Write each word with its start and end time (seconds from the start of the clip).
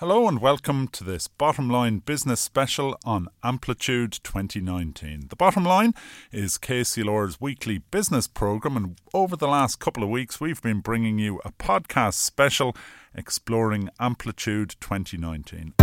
Hello 0.00 0.28
and 0.28 0.40
welcome 0.40 0.86
to 0.86 1.02
this 1.02 1.26
Bottom 1.26 1.68
Line 1.68 1.98
Business 1.98 2.40
Special 2.40 2.96
on 3.04 3.26
Amplitude 3.42 4.20
2019. 4.22 5.26
The 5.28 5.34
Bottom 5.34 5.64
Line 5.64 5.92
is 6.30 6.56
KCLR's 6.56 7.40
weekly 7.40 7.78
business 7.78 8.28
programme, 8.28 8.76
and 8.76 8.96
over 9.12 9.34
the 9.34 9.48
last 9.48 9.80
couple 9.80 10.04
of 10.04 10.08
weeks, 10.08 10.40
we've 10.40 10.62
been 10.62 10.78
bringing 10.78 11.18
you 11.18 11.40
a 11.44 11.50
podcast 11.50 12.14
special 12.14 12.76
exploring 13.12 13.88
Amplitude 13.98 14.76
2019. 14.80 15.74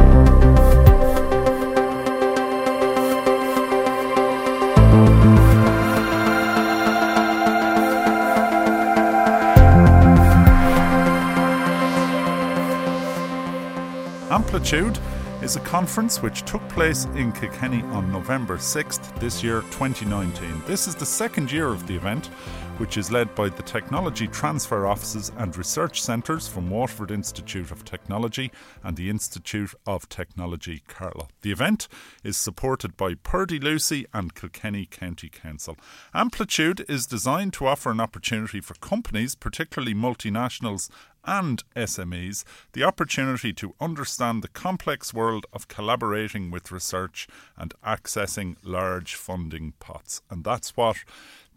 Amplitude 14.55 14.97
is 15.41 15.57
a 15.57 15.59
conference 15.59 16.21
which 16.21 16.43
took 16.45 16.65
place 16.69 17.03
in 17.17 17.33
Kilkenny 17.33 17.81
on 17.91 18.09
November 18.09 18.55
6th 18.55 19.13
this 19.19 19.43
year, 19.43 19.63
2019. 19.63 20.63
This 20.65 20.87
is 20.87 20.95
the 20.95 21.05
second 21.05 21.51
year 21.51 21.67
of 21.67 21.85
the 21.87 21.95
event, 21.97 22.29
which 22.77 22.97
is 22.97 23.11
led 23.11 23.33
by 23.35 23.47
the 23.47 23.63
Technology 23.63 24.27
Transfer 24.27 24.85
Offices 24.85 25.31
and 25.37 25.55
Research 25.55 26.01
Centres 26.01 26.47
from 26.47 26.69
Waterford 26.69 27.09
Institute 27.09 27.71
of 27.71 27.85
Technology 27.85 28.51
and 28.83 28.97
the 28.97 29.09
Institute 29.09 29.73
of 29.87 30.09
Technology 30.09 30.83
Carlow. 30.87 31.29
The 31.41 31.51
event 31.51 31.87
is 32.23 32.35
supported 32.35 32.97
by 32.97 33.13
Purdy 33.13 33.59
Lucey 33.59 34.05
and 34.13 34.35
Kilkenny 34.35 34.85
County 34.85 35.29
Council. 35.29 35.77
Amplitude 36.13 36.85
is 36.89 37.07
designed 37.07 37.53
to 37.53 37.67
offer 37.67 37.91
an 37.91 38.01
opportunity 38.01 38.59
for 38.59 38.73
companies, 38.75 39.35
particularly 39.35 39.93
multinationals 39.93 40.89
and 41.25 41.63
SMEs 41.75 42.43
the 42.73 42.83
opportunity 42.83 43.51
to 43.53 43.73
understand 43.79 44.43
the 44.43 44.47
complex 44.47 45.13
world 45.13 45.45
of 45.53 45.67
collaborating 45.67 46.51
with 46.51 46.71
research 46.71 47.27
and 47.57 47.73
accessing 47.85 48.55
large 48.63 49.15
funding 49.15 49.73
pots. 49.79 50.21
And 50.29 50.43
that's 50.43 50.77
what 50.77 50.97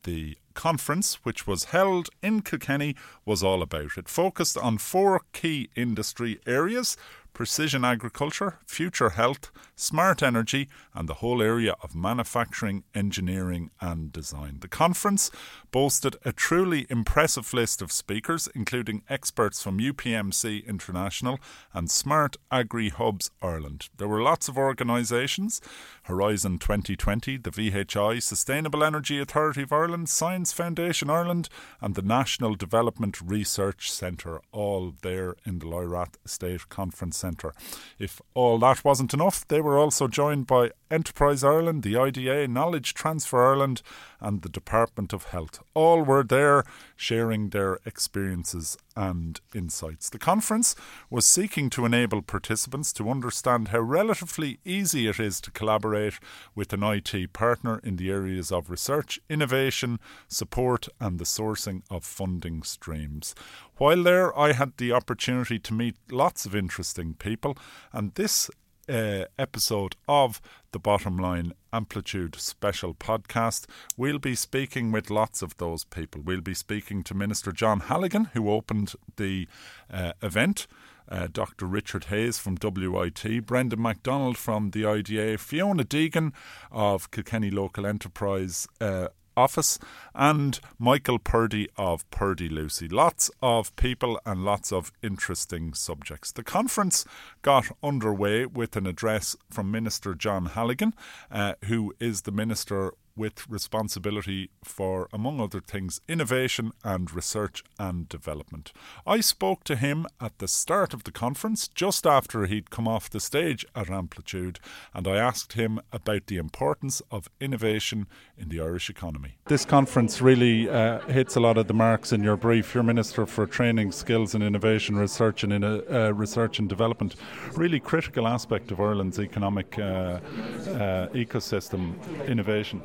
the 0.05 0.37
conference, 0.55 1.25
which 1.25 1.47
was 1.47 1.65
held 1.65 2.09
in 2.23 2.43
Kilkenny, 2.43 2.97
was 3.25 3.43
all 3.43 3.63
about. 3.63 3.97
It 3.97 4.09
focused 4.09 4.57
on 4.57 4.79
four 4.79 5.23
key 5.33 5.71
industry 5.77 6.41
areas 6.47 6.97
precision 7.39 7.85
agriculture, 7.85 8.59
future 8.67 9.11
health, 9.11 9.53
smart 9.77 10.25
energy, 10.25 10.69
and 10.93 11.09
the 11.09 11.15
whole 11.23 11.41
area 11.41 11.77
of 11.85 11.95
manufacturing, 11.95 12.83
engineering, 12.97 13.71
and 13.81 14.11
design. 14.11 14.59
The 14.61 14.67
conference 14.67 15.31
boasted 15.71 16.17
a 16.25 16.33
truly 16.33 16.87
impressive 16.89 17.53
list 17.53 17.83
of 17.83 17.93
speakers, 17.93 18.49
including 18.55 19.03
experts 19.09 19.63
from 19.63 19.79
UPMC 19.79 20.67
International 20.67 21.39
and 21.73 21.91
Smart 21.91 22.37
Agri 22.51 22.89
Hubs 22.89 23.31
Ireland. 23.43 23.89
There 23.97 24.09
were 24.09 24.23
lots 24.23 24.49
of 24.49 24.57
organisations 24.59 25.61
Horizon 26.05 26.59
2020, 26.59 27.37
the 27.37 27.51
VHI, 27.51 28.23
Sustainable 28.23 28.83
Energy 28.83 29.19
Authority 29.19 29.63
of 29.63 29.73
Ireland, 29.73 30.09
Science 30.09 30.53
Foundation 30.53 31.11
Ireland, 31.11 31.51
and 31.81 31.95
the 31.95 32.03
National 32.03 32.55
Development 32.55 33.21
Research 33.21 33.91
Centre, 33.93 34.41
all 34.51 34.95
there 35.03 35.37
in 35.45 35.59
the 35.59 35.67
Lyrath 35.67 36.15
Estate 36.25 36.69
Conference 36.71 37.19
Centre. 37.19 37.53
If 37.99 38.23
all 38.33 38.59
that 38.61 38.85
wasn't 38.85 39.13
enough, 39.13 39.47
they 39.49 39.61
were 39.61 39.79
also 39.79 40.09
joined 40.09 40.47
by 40.47 40.71
Enterprise 40.91 41.45
Ireland, 41.45 41.83
the 41.83 41.97
IDA, 41.97 42.49
Knowledge 42.49 42.95
Transfer 42.95 43.47
Ireland, 43.47 43.83
and 44.21 44.43
the 44.43 44.49
Department 44.49 45.13
of 45.13 45.25
Health. 45.25 45.63
All 45.75 46.03
were 46.03 46.25
there 46.25 46.65
sharing 46.97 47.51
their 47.51 47.79
experiences 47.85 48.77
and 48.97 49.41
insights. 49.55 50.11
The 50.11 50.19
conference 50.19 50.75
was 51.11 51.27
seeking 51.27 51.71
to 51.71 51.85
enable 51.85 52.23
participants 52.23 52.93
to 52.95 53.11
understand 53.11 53.69
how 53.69 53.81
relatively 53.81 54.59
easy 54.65 55.07
it 55.07 55.21
is 55.21 55.41
to 55.43 55.51
collaborate 55.51 56.19
with 56.55 56.73
an 56.73 56.83
IT 56.83 57.33
partner 57.33 57.81
in 57.85 57.97
the 57.97 58.11
areas 58.11 58.51
of 58.51 58.71
research, 58.71 59.21
innovation, 59.29 60.01
support, 60.27 60.89
and 61.01 61.19
the 61.19 61.25
sourcing 61.25 61.83
of 61.91 62.05
funding 62.05 62.63
streams. 62.63 63.35
While 63.77 64.03
there, 64.03 64.37
I 64.37 64.53
had 64.53 64.77
the 64.79 64.93
opportunity 64.93 65.59
to 65.61 65.75
meet 65.75 65.95
lots 66.11 66.47
of 66.47 66.57
interesting 66.57 67.15
people, 67.15 67.57
and 67.93 68.15
this 68.15 68.51
uh, 68.89 69.25
episode 69.39 69.97
of 70.09 70.41
the 70.73 70.79
Bottom 70.79 71.17
Line 71.17 71.53
Amplitude 71.73 72.35
special 72.37 72.95
podcast. 72.95 73.67
We'll 73.97 74.19
be 74.19 74.35
speaking 74.35 74.93
with 74.93 75.11
lots 75.11 75.43
of 75.43 75.57
those 75.59 75.85
people. 75.85 76.21
We'll 76.23 76.41
be 76.41 76.55
speaking 76.55 77.03
to 77.05 77.15
Minister 77.15 77.53
John 77.53 77.81
Halligan, 77.81 78.31
who 78.35 78.51
opened 78.51 78.95
the 79.17 79.49
uh, 79.93 80.13
event. 80.23 80.67
Uh, 81.11 81.27
Dr. 81.33 81.65
Richard 81.65 82.05
Hayes 82.05 82.39
from 82.39 82.59
WIT, 82.63 83.47
Brendan 83.47 83.81
McDonald 83.81 84.37
from 84.37 84.71
the 84.71 84.85
IDA, 84.85 85.39
Fiona 85.39 85.85
Deegan 85.85 86.33
of 86.71 87.11
Kilkenny 87.11 87.51
Local 87.51 87.87
Enterprise 87.87 88.69
uh, 88.81 89.09
office, 89.39 89.79
and 90.15 90.59
Michael 90.79 91.19
Purdy 91.19 91.69
of 91.77 92.09
Purdy 92.11 92.49
Lucey. 92.49 92.89
Lots 92.89 93.31
of 93.41 93.75
people 93.77 94.21
and 94.27 94.45
lots 94.45 94.73
of 94.73 94.93
interesting 95.03 95.75
subjects. 95.75 96.33
The 96.33 96.43
conference 96.43 97.05
got 97.43 97.67
underway 97.83 98.47
with 98.47 98.77
an 98.77 98.87
address 98.87 99.37
from 99.49 99.71
Minister 99.71 100.15
John 100.15 100.47
Halligan, 100.47 100.93
uh, 101.31 101.55
who 101.67 101.95
is 102.01 102.23
the 102.23 102.33
Minister 102.33 102.93
with 103.19 103.49
responsibility 103.49 104.51
for, 104.63 105.09
among 105.13 105.41
other 105.41 105.61
things, 105.61 106.01
innovation 106.09 106.73
and 106.85 107.13
research 107.13 107.65
and 107.79 108.09
development. 108.09 108.73
I 109.07 109.21
spoke 109.21 109.65
to 109.65 109.77
him 109.77 110.07
at 110.21 110.39
the 110.39 110.49
start 110.49 110.95
of 110.95 111.05
the 111.05 111.13
conference, 111.13 111.69
just 111.69 112.07
after 112.07 112.47
he'd 112.47 112.71
come 112.71 112.87
off 112.87 113.11
the 113.11 113.21
stage 113.21 113.67
at 113.75 113.91
Amplitude, 113.91 114.61
and 114.95 115.07
I 115.09 115.17
asked 115.17 115.55
him 115.55 115.81
about 115.93 116.29
the 116.29 116.37
importance 116.37 117.03
of 117.11 117.29
innovation 117.41 118.07
in 118.39 118.49
the 118.49 118.61
Irish 118.61 118.89
economy. 118.89 119.39
This 119.47 119.65
conference 119.65 120.21
really 120.21 120.69
uh, 120.69 121.01
hits 121.09 121.37
a 121.37 121.41
lot 121.41 121.59
of 121.59 121.67
the 121.67 121.75
marks 121.75 122.13
in 122.13 122.23
your 122.23 122.37
brief. 122.37 122.75
You're 122.75 122.85
Minister 122.85 123.27
for 123.27 123.47
Training, 123.47 123.93
Skills 123.93 124.35
and 124.35 124.45
Innovation, 124.45 124.97
Research 124.97 125.43
and 125.43 125.53
in, 125.53 125.65
uh, 125.65 126.13
Research 126.15 126.59
and 126.59 126.69
Development. 126.69 127.17
Really 127.55 127.81
critical 127.81 128.29
aspect 128.29 128.71
of 128.71 128.81
Ireland's 128.81 129.19
economic 129.19 129.79
uh, 129.79 129.83
uh 129.83 131.09
ecosystem, 131.09 131.95
innovation. 132.27 132.81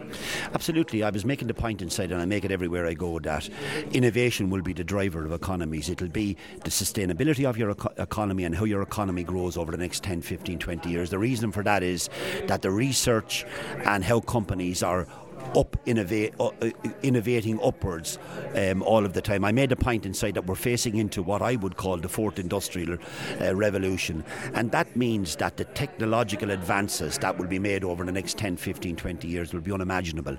Absolutely. 0.53 1.03
I 1.03 1.09
was 1.09 1.25
making 1.25 1.47
the 1.47 1.53
point 1.53 1.81
inside, 1.81 2.11
and 2.11 2.21
I 2.21 2.25
make 2.25 2.45
it 2.45 2.51
everywhere 2.51 2.85
I 2.85 2.93
go, 2.93 3.19
that 3.19 3.49
innovation 3.91 4.49
will 4.49 4.61
be 4.61 4.73
the 4.73 4.83
driver 4.83 5.25
of 5.25 5.31
economies. 5.31 5.89
It'll 5.89 6.07
be 6.07 6.37
the 6.63 6.69
sustainability 6.69 7.47
of 7.47 7.57
your 7.57 7.71
eco- 7.71 7.93
economy 7.97 8.43
and 8.43 8.55
how 8.55 8.65
your 8.65 8.81
economy 8.81 9.23
grows 9.23 9.57
over 9.57 9.71
the 9.71 9.77
next 9.77 10.03
10, 10.03 10.21
15, 10.21 10.59
20 10.59 10.89
years. 10.89 11.09
The 11.09 11.19
reason 11.19 11.51
for 11.51 11.63
that 11.63 11.83
is 11.83 12.09
that 12.47 12.61
the 12.61 12.71
research 12.71 13.45
and 13.85 14.03
how 14.03 14.19
companies 14.21 14.83
are 14.83 15.07
up 15.55 15.77
innovate, 15.85 16.33
uh, 16.39 16.47
uh, 16.61 16.69
innovating 17.01 17.59
upwards 17.61 18.17
um, 18.55 18.81
all 18.83 19.05
of 19.05 19.13
the 19.13 19.21
time. 19.21 19.43
I 19.45 19.51
made 19.51 19.71
a 19.71 19.75
point 19.75 20.05
inside 20.05 20.35
that 20.35 20.45
we're 20.45 20.55
facing 20.55 20.97
into 20.97 21.21
what 21.21 21.41
I 21.41 21.55
would 21.55 21.77
call 21.77 21.97
the 21.97 22.09
fourth 22.09 22.39
industrial 22.39 22.97
uh, 23.41 23.55
revolution, 23.55 24.23
and 24.53 24.71
that 24.71 24.95
means 24.95 25.35
that 25.37 25.57
the 25.57 25.65
technological 25.65 26.51
advances 26.51 27.17
that 27.19 27.37
will 27.37 27.47
be 27.47 27.59
made 27.59 27.83
over 27.83 28.03
the 28.03 28.11
next 28.11 28.37
10, 28.37 28.57
15, 28.57 28.95
20 28.95 29.27
years 29.27 29.53
will 29.53 29.61
be 29.61 29.71
unimaginable. 29.71 30.37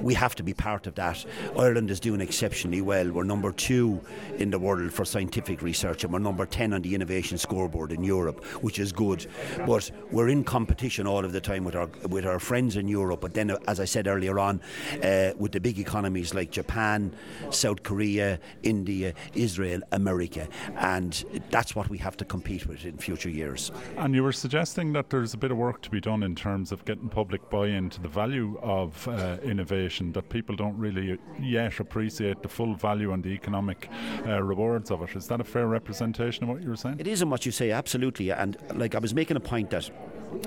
We 0.00 0.14
have 0.14 0.34
to 0.36 0.42
be 0.42 0.54
part 0.54 0.86
of 0.86 0.94
that. 0.94 1.24
Ireland 1.58 1.90
is 1.90 2.00
doing 2.00 2.20
exceptionally 2.20 2.80
well. 2.80 3.10
We're 3.10 3.24
number 3.24 3.52
two 3.52 4.00
in 4.38 4.50
the 4.50 4.58
world 4.58 4.92
for 4.92 5.04
scientific 5.04 5.62
research, 5.62 6.04
and 6.04 6.12
we're 6.12 6.18
number 6.18 6.46
10 6.46 6.72
on 6.72 6.82
the 6.82 6.94
innovation 6.94 7.38
scoreboard 7.38 7.92
in 7.92 8.02
Europe, 8.02 8.44
which 8.62 8.78
is 8.78 8.92
good. 8.92 9.26
But 9.66 9.90
we're 10.10 10.28
in 10.28 10.44
competition 10.44 11.06
all 11.06 11.24
of 11.24 11.32
the 11.32 11.40
time 11.40 11.64
with 11.64 11.74
our 11.74 11.88
with 12.08 12.26
our 12.26 12.38
friends 12.38 12.76
in 12.76 12.88
Europe. 12.88 13.20
But 13.20 13.34
then, 13.34 13.56
as 13.66 13.80
I 13.80 13.84
said 13.84 14.06
earlier 14.06 14.38
on, 14.38 14.43
uh, 14.50 15.32
with 15.38 15.52
the 15.52 15.60
big 15.60 15.78
economies 15.78 16.34
like 16.34 16.50
Japan, 16.50 17.14
South 17.50 17.82
Korea, 17.82 18.38
India, 18.62 19.14
Israel, 19.34 19.80
America. 19.92 20.48
And 20.76 21.24
that's 21.50 21.74
what 21.74 21.88
we 21.88 21.98
have 21.98 22.16
to 22.18 22.24
compete 22.24 22.66
with 22.66 22.84
in 22.84 22.98
future 22.98 23.30
years. 23.30 23.72
And 23.96 24.14
you 24.14 24.22
were 24.22 24.32
suggesting 24.32 24.92
that 24.92 25.10
there's 25.10 25.34
a 25.34 25.38
bit 25.38 25.50
of 25.50 25.56
work 25.56 25.82
to 25.82 25.90
be 25.90 26.00
done 26.00 26.22
in 26.22 26.34
terms 26.34 26.72
of 26.72 26.84
getting 26.84 27.08
public 27.08 27.48
buy 27.50 27.68
in 27.68 27.90
to 27.90 28.00
the 28.00 28.08
value 28.08 28.58
of 28.62 29.06
uh, 29.08 29.36
innovation, 29.42 30.12
that 30.12 30.28
people 30.28 30.56
don't 30.56 30.76
really 30.78 31.18
yet 31.40 31.80
appreciate 31.80 32.42
the 32.42 32.48
full 32.48 32.74
value 32.74 33.12
and 33.12 33.22
the 33.22 33.30
economic 33.30 33.88
uh, 34.26 34.42
rewards 34.42 34.90
of 34.90 35.02
it. 35.02 35.16
Is 35.16 35.26
that 35.28 35.40
a 35.40 35.44
fair 35.44 35.66
representation 35.66 36.44
of 36.44 36.50
what 36.50 36.62
you 36.62 36.68
were 36.68 36.76
saying? 36.76 36.96
It 36.98 37.06
is 37.06 37.22
in 37.22 37.30
what 37.30 37.46
you 37.46 37.52
say, 37.52 37.70
absolutely. 37.70 38.30
And 38.30 38.56
like 38.74 38.94
I 38.94 38.98
was 38.98 39.14
making 39.14 39.36
a 39.36 39.40
point 39.40 39.70
that 39.70 39.90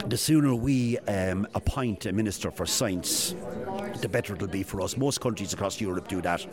the 0.06 0.18
sooner 0.18 0.54
we 0.56 0.98
um, 1.00 1.48
appoint 1.56 2.06
a 2.06 2.12
minister 2.12 2.52
for 2.52 2.66
science, 2.66 3.36
the 4.02 4.10
better 4.10 4.36
it'll 4.36 4.48
be 4.48 4.64
for 4.64 4.82
us. 4.82 4.98
Most 4.98 5.22
countries 5.22 5.54
across 5.54 5.80
Europe 5.82 6.08
do 6.08 6.22
that. 6.22 6.46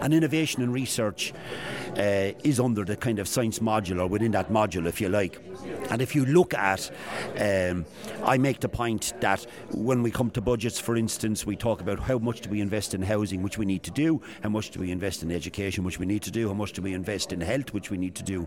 And 0.00 0.12
innovation 0.12 0.62
and 0.62 0.72
research 0.72 1.32
uh, 1.96 2.32
is 2.44 2.60
under 2.60 2.84
the 2.84 2.96
kind 2.96 3.18
of 3.18 3.28
science 3.28 3.58
module, 3.58 4.00
or 4.00 4.06
within 4.06 4.32
that 4.32 4.50
module, 4.50 4.86
if 4.86 5.00
you 5.00 5.08
like. 5.08 5.40
And 5.90 6.00
if 6.00 6.14
you 6.14 6.24
look 6.24 6.54
at, 6.54 6.90
um, 7.38 7.84
I 8.24 8.38
make 8.38 8.60
the 8.60 8.68
point 8.68 9.12
that 9.20 9.44
when 9.70 10.02
we 10.02 10.10
come 10.10 10.30
to 10.30 10.40
budgets, 10.40 10.78
for 10.78 10.96
instance, 10.96 11.44
we 11.44 11.56
talk 11.56 11.80
about 11.80 11.98
how 11.98 12.18
much 12.18 12.42
do 12.42 12.50
we 12.50 12.60
invest 12.60 12.94
in 12.94 13.02
housing, 13.02 13.42
which 13.42 13.58
we 13.58 13.66
need 13.66 13.82
to 13.84 13.90
do, 13.90 14.22
how 14.42 14.48
much 14.48 14.70
do 14.70 14.80
we 14.80 14.90
invest 14.90 15.22
in 15.22 15.30
education, 15.30 15.84
which 15.84 15.98
we 15.98 16.06
need 16.06 16.22
to 16.22 16.30
do, 16.30 16.48
how 16.48 16.54
much 16.54 16.72
do 16.72 16.82
we 16.82 16.94
invest 16.94 17.32
in 17.32 17.40
health, 17.40 17.72
which 17.72 17.90
we 17.90 17.98
need 17.98 18.14
to 18.14 18.22
do. 18.22 18.46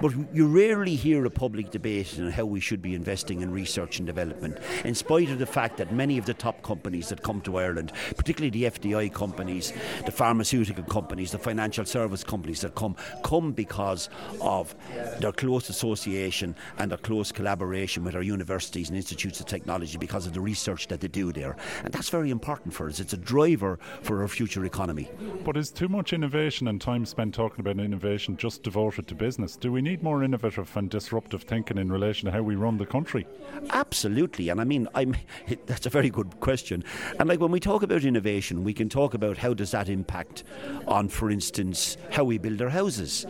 But 0.00 0.14
you 0.34 0.46
rarely 0.46 0.96
hear 0.96 1.24
a 1.24 1.30
public 1.30 1.70
debate 1.70 2.18
on 2.18 2.30
how 2.30 2.44
we 2.44 2.60
should 2.60 2.82
be 2.82 2.94
investing 2.94 3.40
in 3.40 3.52
research 3.52 3.98
and 3.98 4.06
development, 4.06 4.58
in 4.84 4.94
spite 4.94 5.30
of 5.30 5.38
the 5.38 5.46
fact 5.46 5.76
that 5.76 5.92
many 5.92 6.18
of 6.18 6.26
the 6.26 6.34
top 6.34 6.62
companies 6.62 7.08
that 7.10 7.22
come 7.22 7.40
to 7.42 7.58
Ireland, 7.58 7.92
particularly 8.16 8.50
the 8.50 8.64
FDI 8.64 9.12
companies, 9.12 9.72
the 10.04 10.12
pharmaceutical 10.12 10.84
companies, 10.84 11.30
the 11.30 11.38
financial 11.38 11.84
service 11.84 12.24
companies 12.24 12.60
that 12.62 12.74
come, 12.74 12.96
come 13.22 13.52
because 13.52 14.08
of 14.40 14.74
their 15.20 15.32
close 15.32 15.68
association 15.68 16.49
and 16.78 16.92
a 16.92 16.96
close 16.98 17.32
collaboration 17.32 18.04
with 18.04 18.14
our 18.14 18.22
universities 18.22 18.88
and 18.88 18.96
institutes 18.96 19.40
of 19.40 19.46
technology 19.46 19.98
because 19.98 20.26
of 20.26 20.32
the 20.32 20.40
research 20.40 20.88
that 20.88 21.00
they 21.00 21.08
do 21.08 21.32
there. 21.32 21.56
And 21.84 21.92
that's 21.92 22.08
very 22.08 22.30
important 22.30 22.74
for 22.74 22.88
us. 22.88 23.00
It's 23.00 23.12
a 23.12 23.18
driver 23.18 23.78
for 24.02 24.22
our 24.22 24.28
future 24.28 24.64
economy. 24.64 25.10
But 25.44 25.56
is 25.56 25.70
too 25.70 25.88
much 25.88 26.12
innovation 26.12 26.68
and 26.68 26.80
time 26.80 27.04
spent 27.04 27.34
talking 27.34 27.60
about 27.60 27.82
innovation 27.82 28.36
just 28.36 28.62
devoted 28.62 29.06
to 29.08 29.14
business? 29.14 29.56
Do 29.56 29.72
we 29.72 29.82
need 29.82 30.02
more 30.02 30.22
innovative 30.22 30.76
and 30.76 30.90
disruptive 30.90 31.42
thinking 31.42 31.78
in 31.78 31.90
relation 31.90 32.26
to 32.26 32.32
how 32.32 32.42
we 32.42 32.56
run 32.56 32.78
the 32.78 32.86
country? 32.86 33.26
Absolutely. 33.70 34.48
And 34.48 34.60
I 34.60 34.64
mean, 34.64 34.88
I'm, 34.94 35.16
that's 35.66 35.86
a 35.86 35.90
very 35.90 36.10
good 36.10 36.40
question. 36.40 36.84
And 37.18 37.28
like 37.28 37.40
when 37.40 37.50
we 37.50 37.60
talk 37.60 37.82
about 37.82 38.04
innovation, 38.04 38.64
we 38.64 38.74
can 38.74 38.88
talk 38.88 39.14
about 39.14 39.38
how 39.38 39.54
does 39.54 39.70
that 39.72 39.88
impact 39.88 40.44
on, 40.86 41.08
for 41.08 41.30
instance, 41.30 41.96
how 42.10 42.24
we 42.24 42.38
build 42.38 42.62
our 42.62 42.68
houses, 42.68 43.26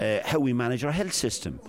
uh, 0.00 0.20
how 0.24 0.38
we 0.38 0.52
manage 0.52 0.84
our 0.84 0.92
health 0.92 1.12
system. 1.12 1.60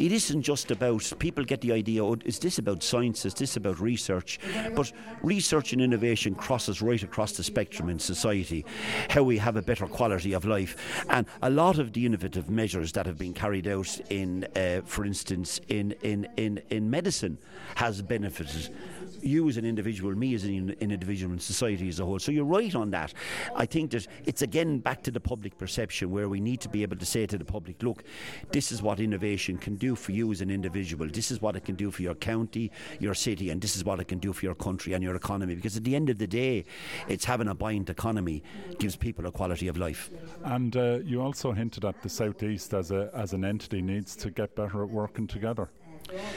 It 0.00 0.12
isn't 0.12 0.40
just 0.40 0.70
about 0.70 1.12
people 1.18 1.44
get 1.44 1.60
the 1.60 1.72
idea, 1.72 2.02
oh, 2.02 2.16
is 2.24 2.38
this 2.38 2.56
about 2.56 2.82
science? 2.82 3.26
Is 3.26 3.34
this 3.34 3.56
about 3.56 3.80
research? 3.80 4.40
But 4.74 4.90
research 5.22 5.74
and 5.74 5.82
innovation 5.82 6.34
crosses 6.34 6.80
right 6.80 7.02
across 7.02 7.32
the 7.32 7.44
spectrum 7.44 7.90
in 7.90 7.98
society, 7.98 8.64
how 9.10 9.22
we 9.24 9.36
have 9.36 9.56
a 9.56 9.62
better 9.62 9.86
quality 9.86 10.32
of 10.32 10.46
life. 10.46 11.04
And 11.10 11.26
a 11.42 11.50
lot 11.50 11.78
of 11.78 11.92
the 11.92 12.06
innovative 12.06 12.48
measures 12.48 12.92
that 12.92 13.04
have 13.04 13.18
been 13.18 13.34
carried 13.34 13.68
out 13.68 14.00
in, 14.08 14.46
uh, 14.56 14.80
for 14.86 15.04
instance, 15.04 15.60
in, 15.68 15.92
in, 16.02 16.26
in, 16.38 16.62
in 16.70 16.88
medicine 16.88 17.36
has 17.74 18.00
benefited 18.00 18.74
you 19.22 19.48
as 19.48 19.56
an 19.56 19.64
individual, 19.64 20.14
me 20.14 20.34
as 20.34 20.44
an, 20.44 20.70
individual, 20.80 21.32
and 21.32 21.42
society 21.42 21.88
as 21.88 22.00
a 22.00 22.04
whole. 22.04 22.18
So 22.18 22.32
you're 22.32 22.44
right 22.44 22.74
on 22.74 22.90
that. 22.90 23.14
I 23.54 23.66
think 23.66 23.90
that 23.92 24.06
it's 24.24 24.42
again 24.42 24.78
back 24.78 25.02
to 25.02 25.10
the 25.10 25.20
public 25.20 25.58
perception 25.58 26.10
where 26.10 26.28
we 26.28 26.40
need 26.40 26.60
to 26.62 26.68
be 26.68 26.82
able 26.82 26.96
to 26.96 27.06
say 27.06 27.26
to 27.26 27.38
the 27.38 27.44
public, 27.44 27.82
look, 27.82 28.04
this 28.50 28.72
is 28.72 28.82
what 28.82 29.00
innovation 29.00 29.58
can 29.58 29.76
do 29.76 29.94
for 29.94 30.12
you 30.12 30.30
as 30.32 30.40
an 30.40 30.50
individual. 30.50 31.08
This 31.08 31.30
is 31.30 31.40
what 31.40 31.56
it 31.56 31.64
can 31.64 31.74
do 31.74 31.90
for 31.90 32.02
your 32.02 32.14
county, 32.14 32.70
your 32.98 33.14
city, 33.14 33.50
and 33.50 33.60
this 33.60 33.76
is 33.76 33.84
what 33.84 34.00
it 34.00 34.08
can 34.08 34.18
do 34.18 34.32
for 34.32 34.44
your 34.44 34.54
country 34.54 34.92
and 34.92 35.02
your 35.02 35.16
economy. 35.16 35.54
Because 35.54 35.76
at 35.76 35.84
the 35.84 35.94
end 35.94 36.10
of 36.10 36.18
the 36.18 36.26
day, 36.26 36.64
it's 37.08 37.24
having 37.24 37.48
a 37.48 37.54
buoyant 37.54 37.90
economy 37.90 38.42
gives 38.78 38.96
people 38.96 39.26
a 39.26 39.32
quality 39.32 39.68
of 39.68 39.76
life. 39.76 40.10
And 40.44 40.76
uh, 40.76 40.98
you 41.04 41.20
also 41.20 41.52
hinted 41.52 41.84
at 41.84 42.02
the 42.02 42.08
southeast 42.08 42.74
as 42.74 42.90
a 42.90 43.10
as 43.14 43.32
an 43.32 43.44
entity 43.44 43.82
needs 43.82 44.16
to 44.16 44.30
get 44.30 44.54
better 44.54 44.82
at 44.82 44.88
working 44.88 45.26
together. 45.26 45.70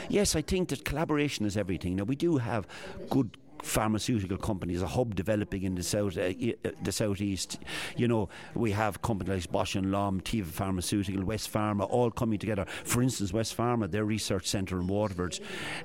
Yes, 0.08 0.36
I 0.36 0.42
think 0.42 0.68
that 0.68 0.84
collaboration 0.84 1.46
is 1.46 1.56
everything. 1.56 1.96
Now, 1.96 2.04
we 2.04 2.16
do 2.16 2.38
have 2.38 2.66
good 3.10 3.36
pharmaceutical 3.64 4.36
companies, 4.36 4.82
a 4.82 4.86
hub 4.86 5.14
developing 5.14 5.62
in 5.62 5.74
the 5.74 5.82
south, 5.82 6.16
uh, 6.16 6.22
uh, 6.22 6.70
the 6.82 6.92
southeast. 6.92 7.58
You 7.96 8.08
know, 8.08 8.28
we 8.54 8.72
have 8.72 9.00
companies 9.02 9.46
like 9.46 9.52
Bausch 9.52 9.76
and 9.76 9.90
Lomb, 9.90 10.20
Teva 10.20 10.46
Pharmaceutical, 10.46 11.24
West 11.24 11.52
Pharma, 11.52 11.88
all 11.90 12.10
coming 12.10 12.38
together. 12.38 12.66
For 12.84 13.02
instance, 13.02 13.32
West 13.32 13.56
Pharma, 13.56 13.90
their 13.90 14.04
research 14.04 14.46
centre 14.46 14.78
in 14.78 14.86
Waterford, 14.86 15.40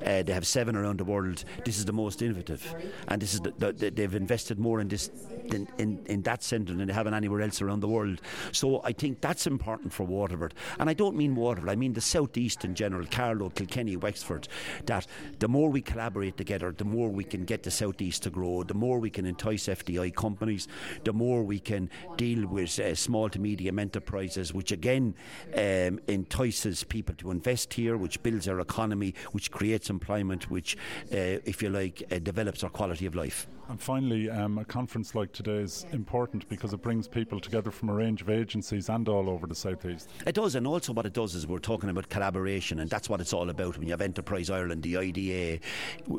uh, 0.06 0.24
they 0.24 0.34
have 0.34 0.46
seven 0.46 0.76
around 0.76 1.00
the 1.00 1.06
world. 1.06 1.44
This 1.66 1.78
is 1.78 1.86
the 1.86 1.94
most 1.94 2.22
innovative, 2.22 2.76
and 3.08 3.22
this 3.22 3.34
is 3.34 3.42
the, 3.42 3.52
the, 3.58 3.92
they've 3.92 4.16
invested 4.16 4.60
more 4.60 4.82
in 4.82 4.88
this 4.88 5.10
in, 5.54 5.68
in, 5.78 6.00
in 6.06 6.22
that 6.24 6.44
centre 6.44 6.74
than 6.74 6.88
they 6.88 6.94
have 6.94 7.08
in 7.08 7.14
anywhere 7.14 7.42
else 7.42 7.62
around 7.62 7.80
the 7.80 7.88
world. 7.88 8.22
So 8.52 8.82
I 8.84 8.92
think 8.92 9.22
that's 9.22 9.48
important 9.48 9.94
for 9.94 10.04
Waterford, 10.04 10.54
and 10.80 10.90
I 10.90 10.94
don't 10.94 11.16
mean 11.16 11.36
Waterford. 11.36 11.70
I 11.70 11.76
mean 11.76 11.94
the 11.94 12.02
southeast 12.02 12.66
in 12.66 12.76
general, 12.76 13.06
Carlow, 13.06 13.50
Kilkenny, 13.50 13.96
Wexford. 13.96 14.48
That 14.86 15.08
the 15.40 15.48
more 15.48 15.70
we 15.70 15.82
collaborate 15.82 16.38
together, 16.38 16.72
the 16.72 16.86
more 16.86 17.10
we 17.10 17.24
can 17.24 17.46
get 17.46 17.64
the 17.70 17.76
southeast 17.76 18.24
to 18.24 18.32
grow, 18.32 18.64
the 18.64 18.74
more 18.74 18.98
we 18.98 19.12
can 19.12 19.28
entice 19.28 19.68
FDI 19.68 20.16
companies, 20.16 20.68
the 21.04 21.14
more 21.14 21.44
we 21.44 21.60
can 21.60 21.88
deal 22.18 22.48
with 22.48 22.80
uh, 22.80 22.96
small 22.96 23.30
to 23.30 23.40
medium 23.40 23.78
enterprises, 23.78 24.56
which 24.56 24.72
again 24.72 25.14
um, 25.54 26.00
entices 26.08 26.84
people 26.84 27.14
to 27.16 27.30
invest 27.30 27.76
here, 27.76 27.96
which 27.96 28.24
builds 28.24 28.48
our 28.48 28.60
economy, 28.60 29.14
which 29.34 29.52
creates 29.52 29.92
employment, 29.92 30.50
which, 30.50 30.78
uh, 31.14 31.38
if 31.46 31.62
you 31.62 31.70
like, 31.70 32.02
uh, 32.12 32.18
develops 32.18 32.64
our 32.64 32.72
quality 32.72 33.06
of 33.06 33.14
life. 33.14 33.48
And 33.70 33.80
finally, 33.80 34.32
um, 34.32 34.58
a 34.58 34.66
conference 34.66 35.14
like 35.14 35.32
today 35.32 35.58
is 35.58 35.86
important 35.92 36.50
because 36.50 36.74
it 36.74 36.82
brings 36.82 37.08
people 37.08 37.40
together 37.40 37.70
from 37.70 37.90
a 37.90 37.94
range 37.94 38.20
of 38.20 38.28
agencies 38.28 38.90
and 38.90 39.08
all 39.08 39.30
over 39.30 39.46
the 39.46 39.54
southeast. 39.54 40.10
It 40.26 40.34
does, 40.34 40.56
and 40.56 40.66
also 40.66 40.92
what 40.92 41.06
it 41.06 41.14
does 41.14 41.36
is 41.36 41.46
we're 41.46 41.60
talking 41.60 41.92
about 41.92 42.10
collaboration, 42.10 42.80
and 42.80 42.90
that's 42.90 43.10
what 43.10 43.22
it's 43.22 43.32
all 43.32 43.52
about. 43.52 43.78
When 43.78 43.86
you 43.86 43.94
have 43.94 44.02
Enterprise 44.02 44.50
Ireland, 44.50 44.82
the 44.82 44.98
IDA, 44.98 45.60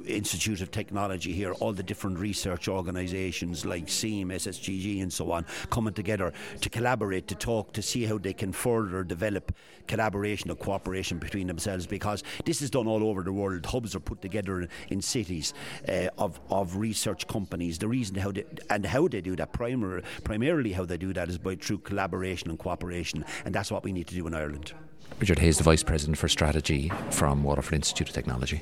Institute 0.07 0.61
of 0.61 0.71
Technology 0.71 1.33
here, 1.33 1.53
all 1.55 1.73
the 1.73 1.83
different 1.83 2.21
research 2.21 2.69
organisations 2.69 3.67
like 3.67 3.89
SEAM, 3.89 4.29
SSGG, 4.29 5.03
and 5.03 5.13
so 5.13 5.33
on, 5.33 5.45
coming 5.71 5.93
together 5.93 6.33
to 6.61 6.71
collaborate, 6.71 7.27
to 7.27 7.35
talk, 7.35 7.73
to 7.73 7.83
see 7.83 8.05
how 8.05 8.17
they 8.17 8.33
can 8.33 8.53
further 8.53 9.03
develop 9.03 9.53
collaboration 9.89 10.53
or 10.53 10.55
cooperation 10.55 11.19
between 11.19 11.49
themselves. 11.49 11.85
Because 11.85 12.23
this 12.45 12.63
is 12.63 12.71
done 12.71 12.87
all 12.87 13.03
over 13.03 13.25
the 13.25 13.33
world. 13.33 13.67
Hubs 13.67 13.97
are 13.97 14.01
put 14.01 14.23
together 14.23 14.69
in 14.89 15.03
cities 15.03 15.53
uh, 15.89 16.11
of 16.17 16.39
of 16.49 16.77
research 16.77 17.27
companies 17.27 17.40
companies. 17.41 17.79
The 17.79 17.89
reason 17.89 18.17
how 18.17 18.33
they, 18.33 18.45
and 18.69 18.85
how 18.85 19.09
they 19.09 19.23
do 19.23 19.35
that, 19.37 19.53
primar, 19.53 20.05
primarily 20.25 20.73
how 20.73 20.85
they 20.85 20.99
do 20.99 21.13
that, 21.15 21.29
is 21.29 21.39
by 21.39 21.55
through 21.57 21.79
collaboration 21.79 22.51
and 22.51 22.59
cooperation, 22.59 23.25
and 23.45 23.55
that's 23.55 23.71
what 23.73 23.83
we 23.83 23.93
need 23.93 24.07
to 24.09 24.15
do 24.15 24.27
in 24.27 24.35
Ireland. 24.35 24.75
Richard 25.19 25.39
Hayes, 25.39 25.59
the 25.59 25.65
Vice 25.65 25.83
President 25.83 26.19
for 26.19 26.29
Strategy 26.29 26.93
from 27.11 27.43
Waterford 27.43 27.75
Institute 27.75 28.09
of 28.09 28.15
Technology. 28.15 28.61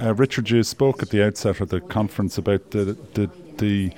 Uh, 0.00 0.14
Richard, 0.14 0.48
you 0.50 0.62
spoke 0.62 1.02
at 1.02 1.10
the 1.10 1.24
outset 1.26 1.60
of 1.60 1.68
the 1.68 1.80
conference 1.80 2.38
about 2.38 2.70
the, 2.70 2.96
the, 3.14 3.30
the 3.58 3.92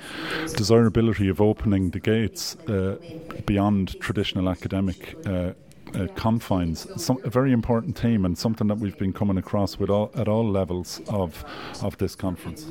desirability 0.55 1.29
of 1.29 1.39
opening 1.39 1.91
the 1.91 1.99
gates 1.99 2.55
uh, 2.67 2.97
beyond 3.45 3.99
traditional 3.99 4.49
academic 4.49 5.15
uh, 5.25 5.53
uh, 5.95 6.07
confines, 6.15 6.87
some, 7.01 7.17
a 7.23 7.29
very 7.29 7.51
important 7.51 7.97
theme 7.97 8.25
and 8.25 8.37
something 8.37 8.67
that 8.67 8.79
we've 8.79 8.97
been 8.97 9.13
coming 9.13 9.37
across 9.37 9.77
with 9.77 9.89
all, 9.89 10.11
at 10.15 10.27
all 10.27 10.49
levels 10.49 11.01
of 11.07 11.43
of 11.81 11.97
this 11.97 12.15
conference. 12.15 12.67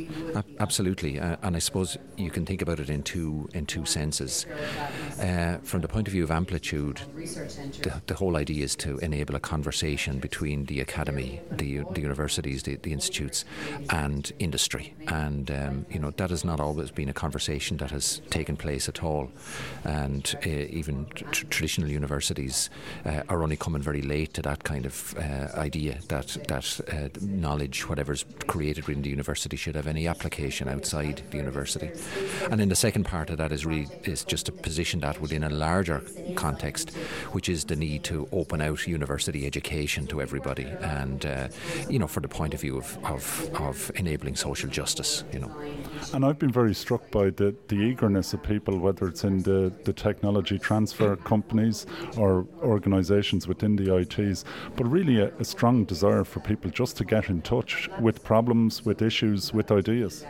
absolutely, 0.60 1.18
uh, 1.18 1.36
and 1.42 1.56
I 1.56 1.58
suppose 1.58 1.96
you 2.16 2.30
can 2.30 2.46
think 2.46 2.62
about 2.62 2.80
it 2.80 2.88
in 2.90 3.02
two 3.02 3.48
in 3.54 3.66
two 3.66 3.84
senses. 3.84 4.46
Uh, 5.20 5.58
from 5.62 5.80
the 5.80 5.88
point 5.88 6.08
of 6.08 6.12
view 6.12 6.24
of 6.24 6.30
amplitude, 6.30 7.00
the, 7.14 8.02
the, 8.06 8.14
whole 8.14 8.36
idea 8.36 8.64
is 8.64 8.74
to 8.76 8.98
enable 8.98 9.34
a 9.34 9.40
conversation 9.40 10.18
between 10.18 10.64
the 10.66 10.80
academy, 10.80 11.40
the, 11.50 11.82
the 11.92 12.00
universities, 12.00 12.62
the, 12.62 12.76
the 12.76 12.92
institutes, 12.92 13.44
and 13.90 14.32
industry, 14.38 14.94
and 15.08 15.50
um, 15.50 15.86
you 15.90 15.98
know 15.98 16.10
that 16.16 16.30
has 16.30 16.44
not 16.44 16.60
always 16.60 16.90
been 16.90 17.08
a 17.08 17.12
conversation 17.12 17.76
that 17.76 17.90
has 17.90 18.20
taken 18.30 18.56
place 18.56 18.88
at 18.88 19.02
all, 19.02 19.30
and 19.84 20.34
uh, 20.46 20.48
even 20.48 21.06
t- 21.14 21.24
traditional 21.50 21.88
universities. 21.88 22.70
Uh, 23.12 23.22
are 23.28 23.42
only 23.42 23.56
coming 23.56 23.82
very 23.82 24.00
late 24.00 24.32
to 24.32 24.40
that 24.40 24.64
kind 24.64 24.86
of 24.86 25.14
uh, 25.18 25.48
idea 25.58 25.98
that 26.08 26.28
that 26.48 26.80
uh, 26.92 27.08
knowledge, 27.20 27.88
whatever's 27.88 28.24
created 28.46 28.86
within 28.86 29.02
the 29.02 29.10
university, 29.10 29.56
should 29.56 29.74
have 29.74 29.86
any 29.86 30.06
application 30.06 30.68
outside 30.68 31.20
the 31.30 31.36
university. 31.36 31.90
And 32.50 32.58
then 32.60 32.68
the 32.68 32.76
second 32.76 33.04
part 33.04 33.28
of 33.30 33.36
that 33.38 33.52
is 33.52 33.66
really 33.66 33.88
is 34.04 34.24
just 34.24 34.46
to 34.46 34.52
position 34.52 35.00
that 35.00 35.20
within 35.20 35.44
a 35.44 35.50
larger 35.50 36.02
context, 36.36 36.90
which 37.32 37.48
is 37.48 37.64
the 37.64 37.76
need 37.76 38.04
to 38.04 38.28
open 38.32 38.60
out 38.62 38.86
university 38.86 39.46
education 39.46 40.06
to 40.06 40.22
everybody, 40.22 40.66
and 40.80 41.26
uh, 41.26 41.48
you 41.90 41.98
know, 41.98 42.06
for 42.06 42.20
the 42.20 42.28
point 42.28 42.54
of 42.54 42.60
view 42.60 42.78
of, 42.78 42.98
of, 43.04 43.50
of 43.54 43.90
enabling 43.96 44.36
social 44.36 44.70
justice, 44.70 45.24
you 45.32 45.38
know. 45.38 45.52
And 46.14 46.24
I've 46.24 46.38
been 46.38 46.52
very 46.52 46.74
struck 46.74 47.10
by 47.10 47.30
the, 47.30 47.54
the 47.68 47.76
eagerness 47.76 48.32
of 48.32 48.42
people, 48.42 48.78
whether 48.78 49.08
it's 49.08 49.24
in 49.24 49.42
the, 49.42 49.72
the 49.84 49.92
technology 49.92 50.58
transfer 50.58 51.16
companies 51.16 51.86
or 52.16 52.46
organisations 52.62 53.01
organisations 53.02 53.48
within 53.48 53.76
the 53.76 53.96
ITs, 53.96 54.44
but 54.76 54.84
really 54.84 55.20
a, 55.20 55.28
a, 55.38 55.44
strong 55.44 55.84
desire 55.84 56.24
for 56.24 56.40
people 56.40 56.70
just 56.70 56.96
to 56.96 57.04
get 57.04 57.28
in 57.28 57.42
touch 57.42 57.88
with 58.00 58.22
problems, 58.22 58.84
with 58.84 59.02
issues, 59.02 59.52
with 59.52 59.70
ideas. 59.72 60.24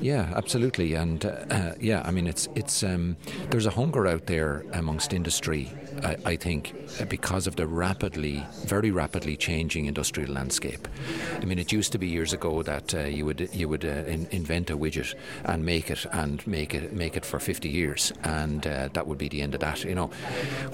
Yeah, 0.00 0.32
absolutely, 0.34 0.94
and 0.94 1.24
uh, 1.24 1.74
yeah, 1.80 2.02
I 2.04 2.10
mean, 2.10 2.26
it's 2.26 2.48
it's 2.54 2.82
um, 2.82 3.16
there's 3.50 3.66
a 3.66 3.70
hunger 3.70 4.06
out 4.06 4.26
there 4.26 4.64
amongst 4.72 5.12
industry 5.12 5.70
I, 6.04 6.16
I 6.24 6.36
think, 6.36 6.74
uh, 7.00 7.04
because 7.04 7.46
of 7.46 7.56
the 7.56 7.66
rapidly, 7.66 8.44
very 8.64 8.90
rapidly 8.90 9.36
changing 9.36 9.86
industrial 9.86 10.32
landscape. 10.32 10.86
I 11.40 11.44
mean, 11.44 11.58
it 11.58 11.72
used 11.72 11.92
to 11.92 11.98
be 11.98 12.06
years 12.06 12.32
ago 12.32 12.62
that 12.62 12.94
uh, 12.94 13.00
you 13.00 13.24
would 13.26 13.48
you 13.52 13.68
would 13.68 13.84
uh, 13.84 14.04
in, 14.06 14.26
invent 14.30 14.70
a 14.70 14.76
widget 14.76 15.14
and 15.44 15.64
make 15.64 15.90
it 15.90 16.06
and 16.12 16.46
make 16.46 16.74
it 16.74 16.92
make 16.92 17.16
it 17.16 17.24
for 17.24 17.38
50 17.38 17.68
years, 17.68 18.12
and 18.24 18.66
uh, 18.66 18.88
that 18.92 19.06
would 19.06 19.18
be 19.18 19.28
the 19.28 19.42
end 19.42 19.54
of 19.54 19.60
that. 19.60 19.84
You 19.84 19.94
know, 19.94 20.10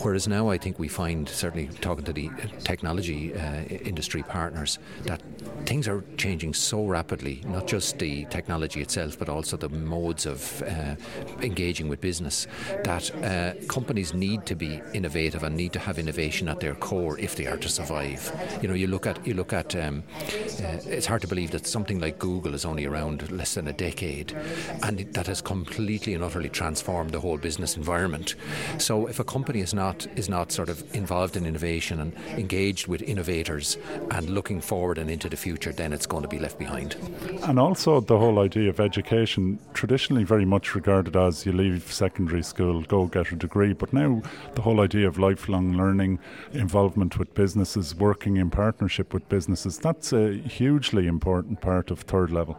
whereas 0.03 0.29
now 0.29 0.51
I 0.51 0.59
think 0.59 0.79
we 0.79 0.89
find 0.89 1.29
certainly 1.29 1.69
talking 1.81 2.05
to 2.05 2.13
the 2.13 2.31
technology 2.63 3.35
uh, 3.35 3.63
industry 3.63 4.23
partners 4.23 4.79
that 5.05 5.23
things 5.67 5.89
are 5.89 6.05
changing 6.17 6.55
so 6.55 6.85
rapidly, 6.85 7.43
not 7.47 7.67
just 7.67 7.99
the 7.99 8.27
technology 8.27 8.81
itself, 8.83 9.19
but 9.19 9.29
also 9.29 9.57
the 9.57 9.69
modes 9.69 10.27
of 10.27 10.63
uh, 10.63 10.95
engaging 11.41 11.89
with 11.89 12.01
business, 12.01 12.47
that 12.85 13.11
uh, 13.25 13.55
companies 13.67 14.13
need 14.13 14.45
to 14.47 14.55
be 14.55 14.81
innovative 14.93 15.14
and 15.15 15.57
need 15.57 15.73
to 15.73 15.79
have 15.79 15.99
innovation 15.99 16.49
at 16.49 16.59
their 16.59 16.75
core 16.75 17.19
if 17.21 17.37
they 17.37 17.47
are 17.47 17.57
to 17.57 17.69
survive. 17.69 18.33
You 18.61 18.69
know, 18.69 18.75
you 18.75 18.89
look 18.89 19.07
at 19.07 19.25
you 19.27 19.35
look 19.35 19.53
at. 19.53 19.77
Um, 19.77 20.03
uh, 20.65 20.79
it's 20.87 21.07
hard 21.07 21.23
to 21.23 21.29
believe 21.29 21.53
that 21.53 21.67
something 21.67 22.01
like 22.01 22.19
Google 22.19 22.55
is 22.55 22.65
only 22.65 22.85
around 22.85 23.31
less 23.31 23.55
than 23.55 23.69
a 23.69 23.73
decade, 23.73 24.33
and 24.83 24.99
that 25.15 25.29
has 25.29 25.41
completely 25.41 26.15
and 26.15 26.25
utterly 26.25 26.49
transformed 26.49 27.13
the 27.13 27.21
whole 27.21 27.39
business 27.39 27.77
environment. 27.77 28.35
So, 28.79 29.07
if 29.07 29.21
a 29.21 29.25
company 29.25 29.61
is 29.61 29.73
not 29.73 30.07
is 30.17 30.29
not 30.29 30.51
sort 30.51 30.69
of 30.69 30.83
involved 30.95 31.37
in 31.37 31.47
innovation 31.47 32.01
and 32.01 32.13
engaged 32.37 32.89
with 32.89 33.03
innovators 33.03 33.79
and 34.11 34.31
looking 34.31 34.61
forward 34.61 34.99
and 34.99 35.09
into 35.11 35.29
the 35.29 35.37
future, 35.37 35.73
then 35.73 35.93
it's 35.93 36.07
going 36.07 36.23
to 36.23 36.29
be 36.29 36.39
left 36.41 36.59
behind. 36.59 36.97
And 37.45 37.59
also 37.59 38.01
the 38.01 38.19
whole 38.19 38.41
idea 38.41 38.71
of 38.71 38.81
education, 38.81 39.61
traditionally 39.75 40.25
very 40.25 40.45
much 40.45 40.75
regarded 40.75 41.17
as 41.17 41.47
you 41.47 41.53
leave 41.53 41.93
secondary 41.93 42.43
school, 42.43 42.83
go 42.83 43.07
get 43.07 43.31
a 43.33 43.37
degree, 43.37 43.73
but 43.73 43.93
now 43.93 44.23
the 44.55 44.63
whole 44.63 44.81
idea 44.81 45.04
of 45.05 45.19
lifelong 45.19 45.77
learning, 45.77 46.19
involvement 46.53 47.19
with 47.19 47.35
businesses, 47.35 47.95
working 47.95 48.37
in 48.37 48.51
partnership 48.51 49.15
with 49.15 49.29
businesses, 49.29 49.79
that's 49.79 50.13
a 50.13 50.35
hugely 50.35 51.07
important 51.07 51.61
part 51.61 51.91
of 51.91 52.01
third 52.01 52.31
level. 52.31 52.59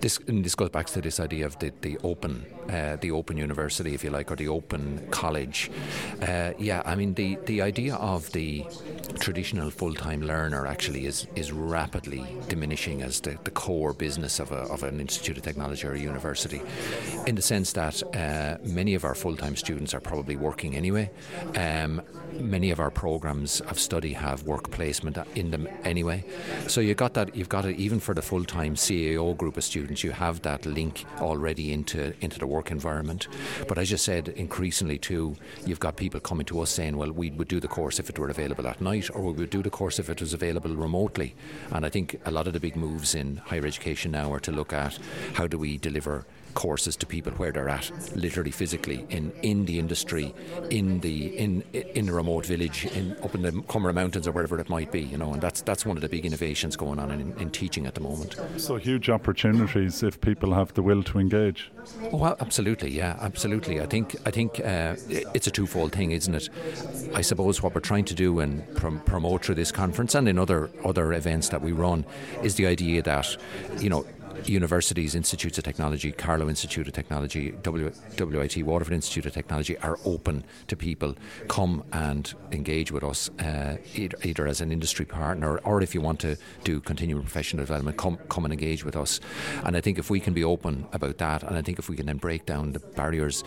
This 0.00 0.18
this 0.26 0.54
goes 0.54 0.70
back 0.70 0.86
to 0.86 1.00
this 1.00 1.20
idea 1.20 1.46
of 1.46 1.58
the, 1.58 1.72
the 1.80 1.96
open 2.02 2.44
uh, 2.68 2.96
the 2.96 3.10
open 3.10 3.36
university, 3.36 3.94
if 3.94 4.04
you 4.04 4.10
like, 4.10 4.30
or 4.30 4.36
the 4.36 4.48
open 4.48 5.06
college. 5.10 5.70
Uh, 6.20 6.52
yeah, 6.58 6.82
I 6.84 6.94
mean 6.94 7.14
the, 7.14 7.38
the 7.46 7.62
idea 7.62 7.94
of 7.96 8.30
the 8.32 8.64
traditional 9.18 9.70
full 9.70 9.94
time 9.94 10.20
learner 10.22 10.66
actually 10.66 11.06
is 11.06 11.26
is 11.36 11.52
rapidly 11.52 12.24
diminishing 12.48 13.02
as 13.02 13.20
the, 13.20 13.38
the 13.44 13.50
core 13.50 13.92
business 13.92 14.40
of, 14.40 14.52
a, 14.52 14.62
of 14.74 14.82
an 14.82 15.00
institute 15.00 15.36
of 15.38 15.42
technology 15.42 15.86
or 15.86 15.92
a 15.92 15.98
university, 15.98 16.60
in 17.26 17.34
the 17.34 17.42
sense 17.42 17.72
that 17.72 18.02
uh, 18.14 18.58
many 18.64 18.94
of 18.94 19.04
our 19.04 19.14
full 19.14 19.36
time 19.36 19.56
students 19.56 19.94
are 19.94 20.00
probably 20.00 20.36
working 20.36 20.76
anyway. 20.76 21.10
Um, 21.62 22.02
many 22.40 22.70
of 22.72 22.80
our 22.80 22.90
programs 22.90 23.60
of 23.60 23.78
study 23.78 24.12
have 24.14 24.42
work 24.42 24.70
placement 24.72 25.16
in 25.36 25.52
them 25.52 25.68
anyway. 25.84 26.24
So 26.66 26.80
you 26.80 26.94
got 26.94 27.14
that 27.14 27.36
you've 27.36 27.48
got 27.48 27.64
it 27.66 27.76
even 27.76 28.00
for 28.00 28.14
the 28.14 28.22
full 28.22 28.44
time 28.44 28.74
CAO 28.74 29.36
group 29.36 29.56
of 29.56 29.62
students, 29.62 30.02
you 30.02 30.10
have 30.10 30.42
that 30.42 30.66
link 30.66 31.04
already 31.20 31.72
into 31.72 32.14
into 32.20 32.40
the 32.40 32.48
work 32.48 32.72
environment. 32.72 33.28
But 33.68 33.78
as 33.78 33.92
you 33.92 33.96
said, 33.96 34.28
increasingly 34.28 34.98
too, 34.98 35.36
you've 35.64 35.78
got 35.78 35.96
people 35.96 36.18
coming 36.18 36.46
to 36.46 36.60
us 36.60 36.70
saying, 36.70 36.96
Well, 36.96 37.12
we 37.12 37.30
would 37.30 37.48
do 37.48 37.60
the 37.60 37.68
course 37.68 38.00
if 38.00 38.10
it 38.10 38.18
were 38.18 38.30
available 38.30 38.66
at 38.66 38.80
night 38.80 39.08
or 39.14 39.22
we 39.22 39.32
would 39.32 39.50
do 39.50 39.62
the 39.62 39.70
course 39.70 40.00
if 40.00 40.10
it 40.10 40.20
was 40.20 40.34
available 40.34 40.74
remotely. 40.74 41.36
And 41.70 41.86
I 41.86 41.90
think 41.90 42.20
a 42.24 42.32
lot 42.32 42.48
of 42.48 42.54
the 42.54 42.60
big 42.60 42.74
moves 42.74 43.14
in 43.14 43.36
higher 43.36 43.66
education 43.66 44.10
now 44.10 44.32
are 44.32 44.40
to 44.40 44.50
look 44.50 44.72
at 44.72 44.98
how 45.34 45.46
do 45.46 45.58
we 45.58 45.78
deliver 45.78 46.26
courses 46.54 46.96
to 46.96 47.06
people 47.06 47.32
where 47.32 47.52
they're 47.52 47.68
at, 47.68 47.90
literally 48.16 48.50
physically 48.50 49.06
in, 49.10 49.32
in 49.42 49.64
the 49.66 49.78
industry, 49.78 50.34
in 50.70 51.00
the 51.00 51.36
in 51.36 51.62
in 51.72 52.08
a 52.08 52.12
remote 52.12 52.46
village, 52.46 52.84
in 52.86 53.16
up 53.22 53.34
in 53.34 53.42
the 53.42 53.52
Comeragh 53.68 53.94
Mountains 53.94 54.26
or 54.26 54.32
wherever 54.32 54.58
it 54.58 54.68
might 54.68 54.90
be, 54.92 55.00
you 55.00 55.16
know, 55.16 55.32
and 55.32 55.42
that's 55.42 55.62
that's 55.62 55.84
one 55.86 55.96
of 55.96 56.02
the 56.02 56.08
big 56.08 56.24
innovations 56.24 56.76
going 56.76 56.98
on 56.98 57.10
in, 57.10 57.32
in 57.38 57.50
teaching 57.50 57.86
at 57.86 57.94
the 57.94 58.00
moment. 58.00 58.36
So 58.56 58.76
huge 58.76 59.08
opportunities 59.10 60.02
if 60.02 60.20
people 60.20 60.54
have 60.54 60.74
the 60.74 60.82
will 60.82 61.02
to 61.04 61.18
engage. 61.18 61.70
Oh, 62.12 62.16
well, 62.18 62.36
absolutely, 62.40 62.90
yeah, 62.90 63.16
absolutely. 63.20 63.80
I 63.80 63.86
think 63.86 64.16
I 64.26 64.30
think 64.30 64.60
uh, 64.60 64.96
it's 65.34 65.46
a 65.46 65.50
twofold 65.50 65.92
thing, 65.92 66.12
isn't 66.12 66.34
it? 66.34 66.48
I 67.14 67.22
suppose 67.22 67.62
what 67.62 67.74
we're 67.74 67.80
trying 67.80 68.04
to 68.06 68.14
do 68.14 68.40
and 68.40 68.62
prom- 68.76 69.00
promote 69.00 69.44
through 69.44 69.56
this 69.56 69.72
conference 69.72 70.14
and 70.14 70.28
in 70.28 70.38
other 70.38 70.70
other 70.84 71.12
events 71.12 71.48
that 71.50 71.62
we 71.62 71.72
run 71.72 72.04
is 72.42 72.56
the 72.56 72.66
idea 72.66 73.02
that 73.02 73.36
you 73.78 73.90
know 73.90 74.04
universities, 74.46 75.14
institutes 75.14 75.58
of 75.58 75.64
technology, 75.64 76.12
Carlow 76.12 76.48
Institute 76.48 76.86
of 76.86 76.92
Technology, 76.92 77.52
w, 77.62 77.92
WIT 78.18 78.62
Waterford 78.62 78.94
Institute 78.94 79.26
of 79.26 79.32
Technology 79.32 79.76
are 79.78 79.98
open 80.04 80.44
to 80.68 80.76
people 80.76 81.14
come 81.48 81.84
and 81.92 82.34
engage 82.52 82.92
with 82.92 83.04
us, 83.04 83.28
uh, 83.40 83.76
either, 83.94 84.16
either, 84.24 84.46
as 84.46 84.60
an 84.60 84.72
industry 84.72 85.04
partner 85.04 85.58
or 85.58 85.82
if 85.82 85.94
you 85.94 86.00
want 86.00 86.20
to 86.20 86.36
do 86.64 86.80
continuing 86.80 87.22
professional 87.22 87.62
development, 87.62 87.96
come 87.96 88.18
come 88.28 88.44
and 88.44 88.52
engage 88.52 88.84
with 88.84 88.96
us. 88.96 89.20
And 89.64 89.76
I 89.76 89.80
think 89.80 89.98
if 89.98 90.10
we 90.10 90.20
can 90.20 90.34
be 90.34 90.44
open 90.44 90.86
about 90.92 91.18
that, 91.18 91.42
and 91.42 91.56
I 91.56 91.62
think 91.62 91.78
if 91.78 91.88
we 91.88 91.96
can 91.96 92.06
then 92.06 92.18
break 92.18 92.46
down 92.46 92.72
the 92.72 92.78
barriers 92.78 93.44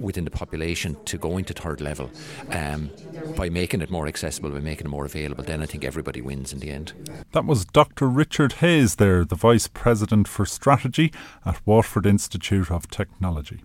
within 0.00 0.24
the 0.24 0.30
population 0.30 0.96
to 1.06 1.18
going 1.18 1.44
to 1.46 1.54
third 1.54 1.80
level 1.80 2.10
um, 2.50 2.90
by 3.36 3.48
making 3.48 3.80
it 3.80 3.90
more 3.90 4.06
accessible, 4.06 4.50
by 4.50 4.60
making 4.60 4.86
it 4.86 4.90
more 4.90 5.04
available, 5.04 5.44
then 5.44 5.62
I 5.62 5.66
think 5.66 5.84
everybody 5.84 6.20
wins 6.20 6.52
in 6.52 6.58
the 6.60 6.70
end. 6.70 6.92
That 7.32 7.46
was 7.46 7.64
Dr. 7.64 8.08
Richard 8.08 8.54
Hayes 8.54 8.96
there, 8.96 9.24
the 9.24 9.34
Vice 9.34 9.68
President 9.68 10.21
for 10.28 10.46
Strategy 10.46 11.12
at 11.44 11.64
Waterford 11.66 12.06
Institute 12.06 12.70
of 12.70 12.88
Technology. 12.88 13.62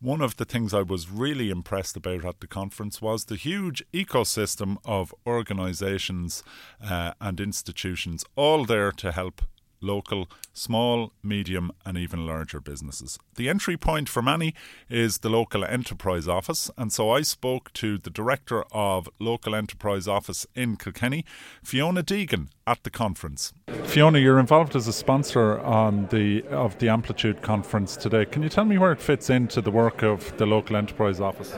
One 0.00 0.20
of 0.20 0.36
the 0.36 0.44
things 0.44 0.74
I 0.74 0.82
was 0.82 1.10
really 1.10 1.50
impressed 1.50 1.96
about 1.96 2.24
at 2.24 2.40
the 2.40 2.46
conference 2.46 3.00
was 3.00 3.24
the 3.24 3.36
huge 3.36 3.82
ecosystem 3.92 4.76
of 4.84 5.14
organisations 5.26 6.42
uh, 6.82 7.12
and 7.20 7.40
institutions 7.40 8.24
all 8.36 8.64
there 8.64 8.92
to 8.92 9.12
help 9.12 9.42
local, 9.84 10.28
small, 10.52 11.12
medium, 11.22 11.70
and 11.84 11.96
even 11.96 12.26
larger 12.26 12.60
businesses. 12.60 13.18
The 13.36 13.48
entry 13.48 13.76
point 13.76 14.08
for 14.08 14.22
many 14.22 14.54
is 14.88 15.18
the 15.18 15.28
local 15.28 15.64
enterprise 15.64 16.26
office, 16.26 16.70
and 16.76 16.92
so 16.92 17.10
I 17.10 17.22
spoke 17.22 17.72
to 17.74 17.98
the 17.98 18.10
director 18.10 18.64
of 18.72 19.08
local 19.20 19.54
enterprise 19.54 20.08
office 20.08 20.46
in 20.54 20.76
Kilkenny, 20.76 21.24
Fiona 21.62 22.02
Deegan, 22.02 22.48
at 22.66 22.82
the 22.82 22.90
conference. 22.90 23.52
Fiona, 23.84 24.18
you're 24.18 24.38
involved 24.38 24.74
as 24.74 24.88
a 24.88 24.92
sponsor 24.92 25.60
on 25.60 26.06
the 26.06 26.42
of 26.48 26.78
the 26.78 26.88
Amplitude 26.88 27.42
conference 27.42 27.96
today. 27.96 28.24
Can 28.24 28.42
you 28.42 28.48
tell 28.48 28.64
me 28.64 28.78
where 28.78 28.92
it 28.92 29.00
fits 29.00 29.30
into 29.30 29.60
the 29.60 29.70
work 29.70 30.02
of 30.02 30.36
the 30.38 30.46
local 30.46 30.76
enterprise 30.76 31.20
office? 31.20 31.52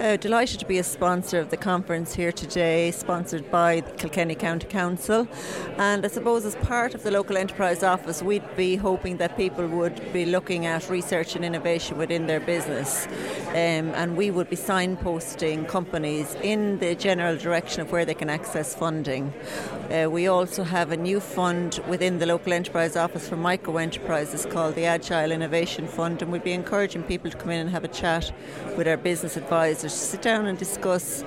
Uh, 0.00 0.16
delighted 0.16 0.58
to 0.58 0.66
be 0.66 0.78
a 0.78 0.82
sponsor 0.82 1.38
of 1.38 1.50
the 1.50 1.56
conference 1.56 2.14
here 2.14 2.32
today, 2.32 2.90
sponsored 2.90 3.50
by 3.50 3.82
Kilkenny 3.98 4.34
County 4.34 4.66
Council. 4.66 5.28
And 5.76 6.04
I 6.04 6.08
suppose 6.08 6.44
as 6.44 6.56
part 6.56 6.94
of 6.94 7.02
the 7.02 7.10
local 7.10 7.36
enterprise 7.36 7.82
office, 7.82 8.22
we'd 8.22 8.56
be 8.56 8.76
hoping 8.76 9.18
that 9.18 9.36
people 9.36 9.66
would 9.68 10.12
be 10.12 10.24
looking 10.24 10.66
at 10.66 10.88
research 10.88 11.36
and 11.36 11.44
innovation 11.44 11.98
within 11.98 12.26
their 12.26 12.40
business. 12.40 13.06
Um, 13.48 13.94
and 13.94 14.16
we 14.16 14.30
would 14.30 14.48
be 14.48 14.56
signposting 14.56 15.68
companies 15.68 16.34
in 16.42 16.78
the 16.78 16.94
general 16.94 17.36
direction 17.36 17.82
of 17.82 17.92
where 17.92 18.04
they 18.04 18.14
can 18.14 18.30
access 18.30 18.74
funding. 18.74 19.32
Uh, 19.90 20.08
we 20.10 20.28
also 20.40 20.62
have 20.62 20.90
a 20.90 20.96
new 20.96 21.20
fund 21.20 21.82
within 21.86 22.18
the 22.18 22.24
local 22.24 22.54
enterprise 22.54 22.96
office 22.96 23.28
for 23.28 23.36
micro 23.36 23.76
enterprises 23.76 24.46
called 24.46 24.74
the 24.74 24.86
Agile 24.86 25.32
Innovation 25.32 25.86
Fund, 25.86 26.22
and 26.22 26.32
we'd 26.32 26.42
be 26.42 26.52
encouraging 26.52 27.02
people 27.02 27.30
to 27.30 27.36
come 27.36 27.50
in 27.50 27.60
and 27.60 27.68
have 27.68 27.84
a 27.84 27.88
chat 27.88 28.32
with 28.74 28.88
our 28.88 28.96
business 28.96 29.36
advisors, 29.36 29.92
sit 29.92 30.22
down 30.22 30.46
and 30.46 30.58
discuss 30.58 31.22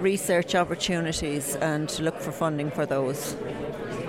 research 0.00 0.56
opportunities 0.56 1.54
and 1.54 1.88
to 1.90 2.02
look 2.02 2.18
for 2.18 2.32
funding 2.32 2.68
for 2.72 2.84
those. 2.84 3.36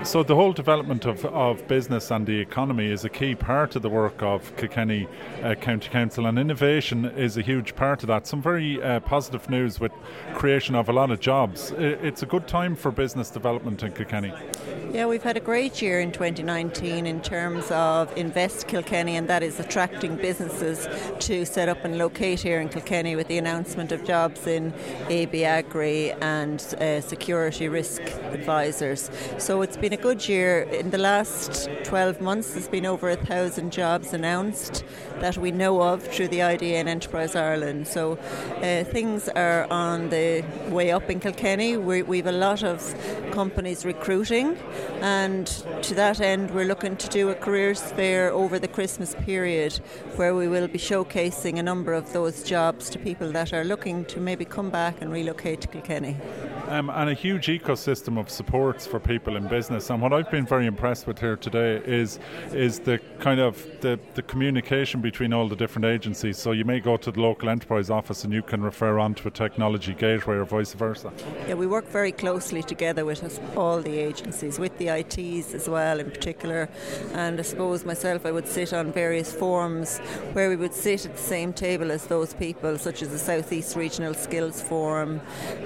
So 0.03 0.21
the 0.21 0.35
whole 0.35 0.51
development 0.51 1.05
of, 1.05 1.23
of 1.25 1.65
business 1.69 2.11
and 2.11 2.27
the 2.27 2.37
economy 2.37 2.91
is 2.91 3.05
a 3.05 3.09
key 3.09 3.35
part 3.35 3.77
of 3.77 3.83
the 3.83 3.89
work 3.89 4.21
of 4.21 4.55
Kilkenny 4.57 5.07
uh, 5.41 5.55
County 5.55 5.87
Council, 5.87 6.25
and 6.25 6.37
innovation 6.37 7.05
is 7.05 7.37
a 7.37 7.41
huge 7.41 7.73
part 7.73 8.03
of 8.03 8.07
that. 8.07 8.27
Some 8.27 8.41
very 8.41 8.83
uh, 8.83 8.99
positive 8.99 9.49
news 9.49 9.79
with 9.79 9.93
creation 10.33 10.75
of 10.75 10.89
a 10.89 10.93
lot 10.93 11.09
of 11.09 11.21
jobs. 11.21 11.71
It's 11.77 12.21
a 12.21 12.25
good 12.25 12.49
time 12.49 12.75
for 12.75 12.91
business 12.91 13.29
development 13.29 13.81
in 13.81 13.93
Kilkenny. 13.93 14.33
Yeah, 14.91 15.07
we've 15.07 15.23
had 15.23 15.37
a 15.37 15.39
great 15.39 15.81
year 15.81 16.01
in 16.01 16.11
2019 16.11 17.07
in 17.07 17.21
terms 17.21 17.71
of 17.71 18.15
Invest 18.17 18.67
Kilkenny, 18.67 19.15
and 19.15 19.27
that 19.29 19.41
is 19.41 19.59
attracting 19.59 20.17
businesses 20.17 20.87
to 21.19 21.45
set 21.45 21.69
up 21.69 21.83
and 21.85 21.97
locate 21.97 22.41
here 22.41 22.59
in 22.59 22.69
Kilkenny 22.69 23.15
with 23.15 23.27
the 23.27 23.37
announcement 23.37 23.91
of 23.91 24.03
jobs 24.03 24.45
in 24.47 24.73
AB 25.07 25.45
Agri 25.45 26.11
and 26.11 26.59
uh, 26.79 27.01
security 27.01 27.69
risk 27.69 28.01
advisors. 28.33 29.09
So 29.39 29.61
it's 29.63 29.77
been 29.77 29.92
been 29.93 29.99
a 29.99 30.03
good 30.03 30.27
year. 30.27 30.61
In 30.71 30.89
the 30.89 30.97
last 30.97 31.69
12 31.83 32.19
months, 32.19 32.53
there's 32.53 32.67
been 32.67 32.85
over 32.85 33.09
a 33.09 33.15
thousand 33.15 33.71
jobs 33.71 34.13
announced 34.13 34.83
that 35.19 35.37
we 35.37 35.51
know 35.51 35.81
of 35.81 36.01
through 36.01 36.29
the 36.29 36.41
IDA 36.41 36.77
and 36.77 36.89
Enterprise 36.89 37.35
Ireland. 37.35 37.87
So 37.87 38.13
uh, 38.13 38.83
things 38.85 39.29
are 39.29 39.65
on 39.69 40.09
the 40.09 40.43
way 40.69 40.91
up 40.91 41.09
in 41.09 41.19
Kilkenny. 41.19 41.77
We, 41.77 42.17
have 42.17 42.27
a 42.27 42.31
lot 42.31 42.63
of 42.63 42.79
companies 43.31 43.85
recruiting, 43.85 44.57
and 45.01 45.45
to 45.83 45.93
that 45.95 46.21
end, 46.21 46.51
we're 46.51 46.65
looking 46.65 46.95
to 46.97 47.07
do 47.09 47.29
a 47.29 47.35
careers 47.35 47.81
fair 47.81 48.31
over 48.31 48.57
the 48.57 48.67
Christmas 48.67 49.15
period 49.25 49.73
where 50.15 50.33
we 50.33 50.47
will 50.47 50.67
be 50.67 50.79
showcasing 50.79 51.59
a 51.59 51.63
number 51.63 51.93
of 51.93 52.13
those 52.13 52.43
jobs 52.43 52.89
to 52.89 52.99
people 52.99 53.31
that 53.33 53.53
are 53.53 53.63
looking 53.63 54.05
to 54.05 54.19
maybe 54.19 54.45
come 54.45 54.69
back 54.69 55.01
and 55.01 55.11
relocate 55.11 55.61
to 55.61 55.67
Kilkenny. 55.67 56.17
Um, 56.69 56.89
and 56.89 57.09
a 57.09 57.13
huge 57.13 57.47
ecosystem 57.47 58.17
of 58.17 58.29
supports 58.29 58.87
for 58.87 58.99
people 58.99 59.35
in 59.35 59.47
business. 59.47 59.89
And 59.89 60.01
what 60.01 60.13
I've 60.13 60.31
been 60.31 60.45
very 60.45 60.65
impressed 60.65 61.05
with 61.05 61.19
here 61.19 61.35
today 61.35 61.81
is 61.85 62.19
is 62.53 62.79
the 62.79 62.99
kind 63.19 63.41
of 63.41 63.65
the, 63.81 63.99
the 64.15 64.21
communication 64.21 65.01
between 65.01 65.33
all 65.33 65.49
the 65.49 65.57
different 65.57 65.85
agencies. 65.85 66.37
So 66.37 66.51
you 66.53 66.63
may 66.63 66.79
go 66.79 66.95
to 66.95 67.11
the 67.11 67.19
local 67.19 67.49
enterprise 67.49 67.89
office 67.89 68.23
and 68.23 68.33
you 68.33 68.41
can 68.41 68.61
refer 68.61 68.97
on 68.97 69.13
to 69.15 69.27
a 69.27 69.31
technology 69.31 69.93
gateway 69.93 70.35
or 70.35 70.45
vice 70.45 70.73
versa. 70.73 71.11
Yeah, 71.47 71.55
we 71.55 71.67
work 71.67 71.87
very 71.89 72.13
closely 72.13 72.63
together 72.63 73.03
with 73.03 73.23
us, 73.23 73.41
all 73.57 73.81
the 73.81 73.97
agencies, 73.97 74.57
with 74.57 74.77
the 74.77 74.87
ITs 74.87 75.53
as 75.53 75.67
well 75.67 75.99
in 75.99 76.09
particular. 76.09 76.69
And 77.13 77.39
I 77.39 77.43
suppose 77.43 77.83
myself, 77.83 78.25
I 78.25 78.31
would 78.31 78.47
sit 78.47 78.71
on 78.73 78.93
various 78.93 79.33
forums 79.33 79.99
where 80.31 80.49
we 80.49 80.55
would 80.55 80.73
sit 80.73 81.05
at 81.05 81.17
the 81.17 81.21
same 81.21 81.51
table 81.51 81.91
as 81.91 82.07
those 82.07 82.33
people, 82.33 82.77
such 82.77 83.01
as 83.01 83.09
the 83.09 83.19
Southeast 83.19 83.75
Regional 83.75 84.13
Skills 84.13 84.61
Forum, 84.61 85.19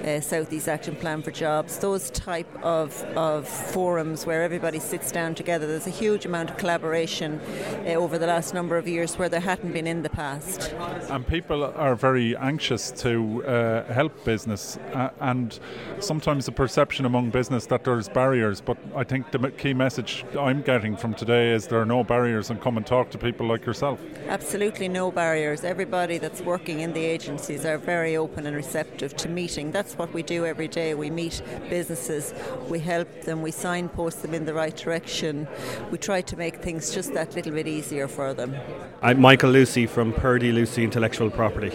uh, 0.04 0.20
Southeast 0.20 0.68
Action 0.68 0.96
Plan 0.98 1.22
for 1.22 1.30
Jobs, 1.30 1.78
those 1.78 2.10
type 2.10 2.48
of, 2.62 3.02
of 3.16 3.46
forums 3.46 4.26
where 4.26 4.42
everybody 4.42 4.78
sits 4.78 5.12
down 5.12 5.34
together. 5.34 5.66
There's 5.66 5.86
a 5.86 5.90
huge 5.90 6.26
amount 6.26 6.50
of 6.50 6.56
collaboration 6.56 7.40
uh, 7.86 7.90
over 7.90 8.18
the 8.18 8.26
last 8.26 8.54
number 8.54 8.76
of 8.76 8.88
years 8.88 9.16
where 9.18 9.28
there 9.28 9.40
hadn't 9.40 9.72
been 9.72 9.86
in 9.86 10.02
the 10.02 10.10
past. 10.10 10.74
And 11.10 11.26
people 11.26 11.64
are 11.64 11.94
very 11.94 12.36
anxious 12.36 12.90
to 13.02 13.44
uh, 13.44 13.92
help 13.92 14.24
business, 14.24 14.78
uh, 14.94 15.10
and 15.20 15.58
sometimes 16.00 16.46
the 16.46 16.52
perception 16.52 17.04
among 17.04 17.30
business 17.30 17.66
that 17.66 17.84
there's 17.84 18.08
barriers. 18.08 18.60
But 18.60 18.78
I 18.96 19.04
think 19.04 19.30
the 19.30 19.50
key 19.50 19.74
message 19.74 20.24
I'm 20.38 20.62
getting 20.62 20.96
from 20.96 21.14
today 21.14 21.52
is 21.52 21.66
there 21.66 21.80
are 21.80 21.86
no 21.86 22.02
barriers, 22.02 22.50
and 22.50 22.60
come 22.60 22.76
and 22.76 22.86
talk 22.86 23.10
to 23.10 23.18
people 23.18 23.46
like 23.46 23.64
yourself. 23.66 24.00
Absolutely 24.28 24.88
no 24.88 25.10
barriers. 25.10 25.64
Everybody 25.64 26.18
that's 26.18 26.40
working 26.40 26.80
in 26.80 26.92
the 26.92 27.04
agencies 27.04 27.64
are 27.64 27.78
very 27.78 28.16
open 28.16 28.46
and 28.46 28.56
receptive 28.56 29.16
to 29.16 29.28
meeting. 29.28 29.70
That's 29.70 29.96
what 29.98 30.12
we 30.12 30.22
do 30.22 30.44
every 30.44 30.68
day. 30.68 30.77
We 30.78 31.10
meet 31.10 31.42
businesses, 31.68 32.32
we 32.68 32.78
help 32.78 33.22
them, 33.22 33.42
we 33.42 33.50
signpost 33.50 34.22
them 34.22 34.32
in 34.32 34.44
the 34.44 34.54
right 34.54 34.76
direction. 34.76 35.48
We 35.90 35.98
try 35.98 36.20
to 36.22 36.36
make 36.36 36.62
things 36.62 36.94
just 36.94 37.14
that 37.14 37.34
little 37.34 37.52
bit 37.52 37.66
easier 37.66 38.06
for 38.06 38.32
them. 38.32 38.54
I'm 39.02 39.20
Michael 39.20 39.50
Lucey 39.50 39.86
from 39.86 40.12
Purdy 40.12 40.52
Lucey 40.52 40.84
Intellectual 40.84 41.30
Property. 41.30 41.72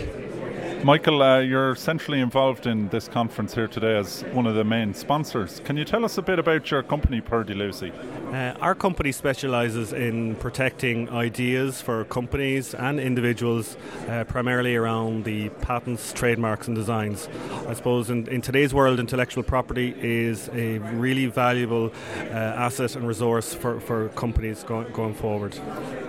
Michael, 0.84 1.24
uh, 1.24 1.40
you're 1.40 1.76
centrally 1.76 2.20
involved 2.20 2.68
in 2.68 2.90
this 2.90 3.08
conference 3.08 3.56
here 3.56 3.70
today 3.70 3.96
as 3.96 4.22
one 4.34 4.46
of 4.46 4.56
the 4.56 4.66
main 4.66 4.94
sponsors. 4.94 5.62
Can 5.62 5.78
you 5.78 5.86
tell 5.86 6.04
us 6.04 6.18
a 6.18 6.22
bit 6.22 6.40
about 6.40 6.70
your 6.70 6.84
company, 6.84 7.22
Purdy 7.22 7.54
Lucey? 7.54 7.94
Uh, 8.34 8.54
our 8.60 8.76
company 8.76 9.14
specialises 9.14 9.94
in 9.94 10.36
protecting 10.36 11.10
ideas 11.10 11.80
for 11.80 12.04
companies 12.06 12.74
and 12.74 13.00
individuals, 13.00 13.78
uh, 14.10 14.26
primarily 14.26 14.76
around 14.76 15.24
the 15.24 15.48
patents, 15.62 16.12
trademarks, 16.12 16.68
and 16.68 16.76
designs. 16.76 17.30
I 17.66 17.76
suppose 17.76 18.10
in, 18.10 18.28
in 18.28 18.42
today's 18.42 18.74
world, 18.74 19.00
intellectual 19.00 19.44
property 19.44 19.96
is 20.02 20.50
a 20.50 20.80
really 20.80 21.28
valuable 21.28 21.94
uh, 22.18 22.34
asset 22.34 22.98
and 22.98 23.08
resource 23.08 23.54
for, 23.54 23.80
for 23.80 24.10
companies 24.10 24.64
go- 24.64 24.84
going 24.90 25.14
forward. 25.14 25.58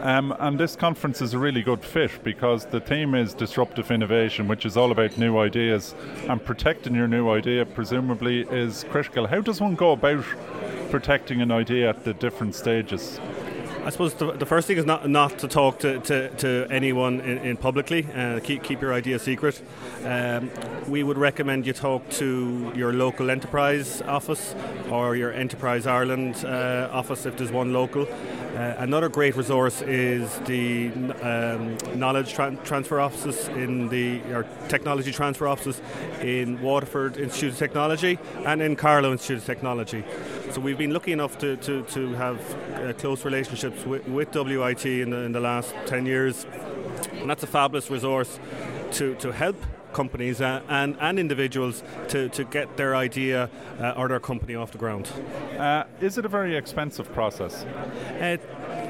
Um, 0.00 0.34
and 0.40 0.58
this 0.58 0.74
conference 0.74 1.22
is 1.22 1.32
a 1.32 1.38
really 1.38 1.62
good 1.62 1.84
fit 1.84 2.10
because 2.24 2.66
the 2.66 2.80
theme 2.80 3.14
is 3.14 3.34
disruptive 3.34 3.92
innovation, 3.92 4.48
which 4.48 4.63
is 4.64 4.76
all 4.76 4.90
about 4.90 5.18
new 5.18 5.38
ideas, 5.38 5.94
and 6.28 6.44
protecting 6.44 6.94
your 6.94 7.08
new 7.08 7.30
idea 7.30 7.64
presumably 7.66 8.42
is 8.42 8.84
critical. 8.90 9.26
How 9.26 9.40
does 9.40 9.60
one 9.60 9.74
go 9.74 9.92
about 9.92 10.24
protecting 10.90 11.40
an 11.40 11.50
idea 11.50 11.88
at 11.88 12.04
the 12.04 12.14
different 12.14 12.54
stages? 12.54 13.20
I 13.84 13.90
suppose 13.90 14.14
the, 14.14 14.32
the, 14.32 14.46
first 14.46 14.66
thing 14.66 14.78
is 14.78 14.86
not 14.86 15.10
not 15.10 15.38
to 15.40 15.48
talk 15.48 15.80
to, 15.80 15.98
to, 16.00 16.30
to 16.36 16.66
anyone 16.70 17.20
in, 17.20 17.38
in 17.38 17.56
publicly. 17.58 18.06
Uh, 18.14 18.40
keep 18.40 18.62
keep 18.62 18.80
your 18.80 18.94
idea 18.94 19.18
secret. 19.18 19.60
Um, 20.04 20.50
we 20.88 21.02
would 21.02 21.18
recommend 21.18 21.66
you 21.66 21.74
talk 21.74 22.08
to 22.12 22.72
your 22.74 22.94
local 22.94 23.30
enterprise 23.30 24.00
office 24.00 24.54
or 24.90 25.16
your 25.16 25.32
Enterprise 25.32 25.86
Ireland 25.86 26.46
uh, 26.46 26.88
office 26.92 27.26
if 27.26 27.36
there's 27.36 27.52
one 27.52 27.74
local. 27.74 28.08
Uh, 28.54 28.76
another 28.78 29.08
great 29.08 29.34
resource 29.34 29.82
is 29.82 30.38
the 30.46 30.92
um, 31.22 31.76
knowledge 31.98 32.32
tra- 32.34 32.56
transfer 32.62 33.00
offices 33.00 33.48
in 33.48 33.88
the 33.88 34.20
or 34.32 34.46
technology 34.68 35.10
transfer 35.10 35.48
offices 35.48 35.80
in 36.20 36.60
Waterford 36.62 37.16
Institute 37.16 37.54
of 37.54 37.58
Technology 37.58 38.16
and 38.44 38.62
in 38.62 38.76
Carlow 38.76 39.10
Institute 39.10 39.38
of 39.38 39.44
Technology. 39.44 40.04
So 40.52 40.60
we've 40.60 40.78
been 40.78 40.92
lucky 40.92 41.10
enough 41.10 41.36
to, 41.38 41.56
to, 41.56 41.82
to 41.82 42.12
have 42.12 42.38
uh, 42.74 42.92
close 42.92 43.24
relationships 43.24 43.84
with, 43.84 44.06
with 44.06 44.32
WIT 44.32 44.86
in 44.86 45.10
the, 45.10 45.16
in 45.16 45.32
the 45.32 45.40
last 45.40 45.74
10 45.86 46.06
years. 46.06 46.46
And 47.14 47.28
that's 47.28 47.42
a 47.42 47.48
fabulous 47.48 47.90
resource 47.90 48.38
to, 48.92 49.16
to 49.16 49.32
help 49.32 49.56
companies 49.94 50.40
uh, 50.40 50.60
and, 50.68 50.96
and 51.00 51.18
individuals 51.18 51.82
to, 52.08 52.28
to 52.30 52.44
get 52.44 52.76
their 52.76 52.94
idea 52.94 53.48
uh, 53.80 53.94
or 53.96 54.08
their 54.08 54.20
company 54.20 54.54
off 54.54 54.72
the 54.72 54.78
ground. 54.78 55.10
Uh, 55.58 55.84
is 56.00 56.18
it 56.18 56.24
a 56.26 56.28
very 56.28 56.56
expensive 56.56 57.10
process? 57.14 57.64
Uh, 58.20 58.36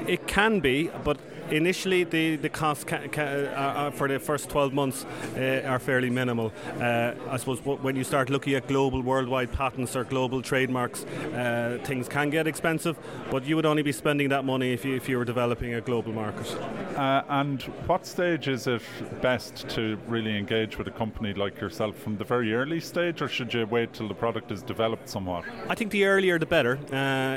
it 0.07 0.27
can 0.27 0.59
be, 0.59 0.89
but 1.03 1.17
initially 1.51 2.03
the 2.03 2.35
the 2.37 2.49
costs 2.49 2.83
ca- 2.83 3.07
ca- 3.11 3.21
uh, 3.21 3.87
uh, 3.87 3.91
for 3.91 4.07
the 4.07 4.19
first 4.19 4.49
12 4.49 4.73
months 4.73 5.05
uh, 5.37 5.61
are 5.65 5.79
fairly 5.79 6.09
minimal. 6.09 6.51
Uh, 6.79 7.13
I 7.29 7.37
suppose 7.37 7.59
when 7.59 7.95
you 7.95 8.03
start 8.03 8.29
looking 8.29 8.53
at 8.53 8.67
global 8.67 9.01
worldwide 9.01 9.51
patents 9.51 9.95
or 9.95 10.03
global 10.03 10.41
trademarks, 10.41 11.05
uh, 11.05 11.79
things 11.83 12.07
can 12.07 12.29
get 12.29 12.47
expensive, 12.47 12.97
but 13.31 13.45
you 13.45 13.55
would 13.55 13.65
only 13.65 13.83
be 13.83 13.91
spending 13.91 14.29
that 14.29 14.45
money 14.45 14.73
if 14.73 14.85
you, 14.85 14.95
if 14.95 15.09
you 15.09 15.17
were 15.17 15.25
developing 15.25 15.73
a 15.73 15.81
global 15.81 16.11
market. 16.11 16.55
Uh, 16.95 17.23
and 17.29 17.63
what 17.87 18.05
stage 18.05 18.47
is 18.47 18.67
it 18.67 18.81
best 19.21 19.67
to 19.69 19.97
really 20.07 20.37
engage 20.37 20.77
with 20.77 20.87
a 20.87 20.91
company 20.91 21.33
like 21.33 21.59
yourself 21.59 21.97
from 21.97 22.17
the 22.17 22.23
very 22.23 22.53
early 22.53 22.79
stage, 22.79 23.21
or 23.21 23.27
should 23.27 23.53
you 23.53 23.65
wait 23.65 23.93
till 23.93 24.07
the 24.07 24.13
product 24.13 24.51
is 24.51 24.63
developed 24.63 25.09
somewhat? 25.09 25.43
I 25.69 25.75
think 25.75 25.91
the 25.91 26.05
earlier 26.05 26.39
the 26.39 26.45
better. 26.45 26.79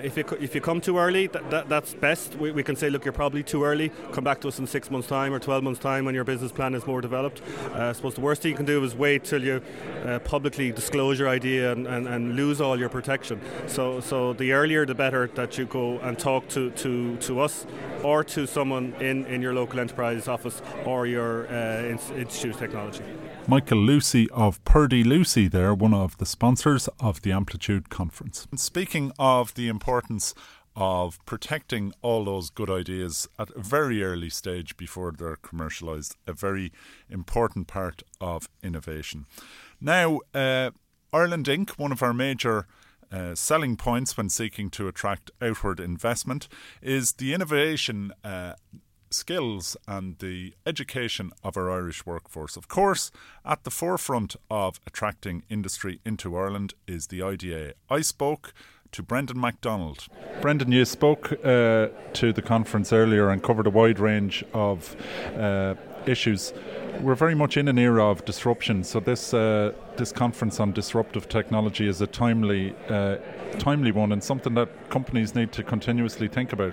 if, 0.05 0.17
you, 0.17 0.25
if 0.41 0.55
you 0.55 0.61
come 0.61 0.81
too 0.81 0.99
early, 0.99 1.27
that, 1.29 1.51
that 1.51 1.69
that's 1.69 1.95
best. 1.95 2.35
We, 2.37 2.53
we 2.53 2.63
can 2.63 2.77
say, 2.77 2.91
look, 2.91 3.05
you're 3.05 3.13
probably 3.13 3.43
too 3.43 3.65
early 3.65 3.93
come 4.13 4.25
back 4.25 4.41
to 4.41 4.49
us 4.49 4.59
in 4.59 4.67
six 4.67 4.91
months' 4.91 5.09
time 5.09 5.33
or 5.33 5.39
12 5.39 5.63
months' 5.63 5.81
time 5.81 6.05
when 6.05 6.15
your 6.15 6.25
business 6.25 6.53
plan 6.53 6.75
is 6.75 6.87
more 6.87 7.01
developed. 7.01 7.43
Uh, 7.75 7.85
I 7.85 7.93
suppose 7.93 8.15
the 8.15 8.21
worst 8.21 8.43
thing 8.43 8.51
you 8.51 8.57
can 8.57 8.67
do 8.67 8.83
is 8.85 8.95
wait 8.95 9.25
till 9.25 9.43
you 9.43 9.63
uh, 10.05 10.19
publicly 10.21 10.73
disclose 10.73 11.19
your 11.19 11.29
idea 11.29 11.73
and, 11.73 11.87
and, 11.87 12.07
and, 12.07 12.37
lose 12.37 12.61
all 12.61 12.79
your 12.79 12.89
protection. 12.89 13.41
So, 13.67 14.01
so 14.01 14.33
the 14.33 14.53
earlier 14.53 14.87
the 14.87 14.95
better 14.95 15.29
that 15.35 15.59
you 15.59 15.67
go 15.67 15.99
and 16.01 16.19
talk 16.19 16.49
to, 16.49 16.71
to, 16.71 17.17
to 17.17 17.41
us 17.41 17.67
or 18.03 18.23
to 18.25 18.47
someone 18.47 18.95
in, 19.01 19.27
in 19.27 19.43
your 19.43 19.55
local 19.55 19.81
enterprise 19.81 20.29
office 20.29 20.63
or 20.85 21.07
your 21.07 21.47
uh, 21.49 21.83
Institute 21.83 22.53
of 22.55 22.59
Technology. 22.59 23.05
Michael 23.47 23.79
Lucey 23.79 24.29
of 24.31 24.63
Purdy 24.65 25.03
Lucey, 25.03 25.49
there, 25.49 25.75
one 25.75 25.95
of 25.95 26.19
the 26.19 26.27
sponsors 26.27 26.87
of 27.01 27.23
the 27.23 27.33
Amplitude 27.33 27.89
Conference. 27.89 28.47
Speaking 28.57 29.11
of 29.19 29.55
the 29.55 29.69
importance 29.69 30.35
of 30.81 31.19
protecting 31.27 31.93
all 32.03 32.25
those 32.25 32.51
good 32.51 32.71
ideas 32.71 33.29
at 33.37 33.51
a 33.51 33.61
very 33.61 34.01
early 34.05 34.31
stage 34.31 34.77
before 34.77 35.11
they're 35.11 35.35
commercialized, 35.35 36.15
a 36.25 36.33
very 36.33 36.73
important 37.11 37.67
part 37.67 38.05
of 38.21 38.49
innovation. 38.63 39.27
Now, 39.81 40.21
uh, 40.33 40.71
Ireland 41.13 41.47
Inc., 41.47 41.71
one 41.71 41.91
of 41.91 42.01
our 42.01 42.15
major 42.15 42.69
uh, 43.11 43.35
selling 43.35 43.77
points 43.77 44.17
when 44.17 44.29
seeking 44.29 44.71
to 44.71 44.87
attract 44.87 45.33
outward 45.43 45.81
investment, 45.81 46.47
is 46.81 47.15
the 47.15 47.35
innovation. 47.35 48.13
Uh, 48.23 48.53
skills 49.11 49.75
and 49.87 50.19
the 50.19 50.55
education 50.67 51.31
of 51.43 51.57
our 51.57 51.71
Irish 51.71 52.05
workforce. 52.05 52.59
Of 52.59 52.69
course, 52.69 53.11
at 53.43 53.65
the 53.65 53.71
forefront 53.71 54.37
of 54.51 54.81
attracting 54.87 55.45
industry 55.49 56.01
into 56.05 56.37
Ireland 56.37 56.75
is 56.87 57.07
the 57.07 57.23
IDA. 57.23 57.73
I 57.89 58.03
spoke 58.03 58.53
to 58.93 59.03
Brendan 59.03 59.41
McDonald. 59.41 60.07
Brendan, 60.41 60.73
you 60.73 60.85
spoke 60.85 61.33
uh, 61.45 61.89
to 62.15 62.33
the 62.33 62.43
conference 62.43 62.93
earlier 62.93 63.31
and 63.31 63.43
covered 63.43 63.67
a 63.67 63.71
wide 63.71 63.99
range 63.99 64.45
of 64.55 64.97
uh, 65.37 65.75
issues. 66.07 66.53
We're 67.01 67.15
very 67.15 67.35
much 67.35 67.57
in 67.57 67.69
an 67.69 67.79
era 67.79 68.05
of 68.05 68.25
disruption, 68.25 68.85
so 68.85 69.01
this 69.01 69.33
uh, 69.33 69.73
this 69.99 70.13
conference 70.13 70.61
on 70.61 70.73
disruptive 70.73 71.29
technology 71.29 71.87
is 71.87 72.01
a 72.01 72.07
timely 72.07 72.75
uh, 72.89 73.17
timely 73.59 73.93
one 73.93 74.13
and 74.13 74.23
something 74.23 74.55
that 74.55 74.69
companies 74.89 75.35
need 75.35 75.53
to 75.53 75.63
continuously 75.63 76.29
think 76.29 76.53
about. 76.53 76.73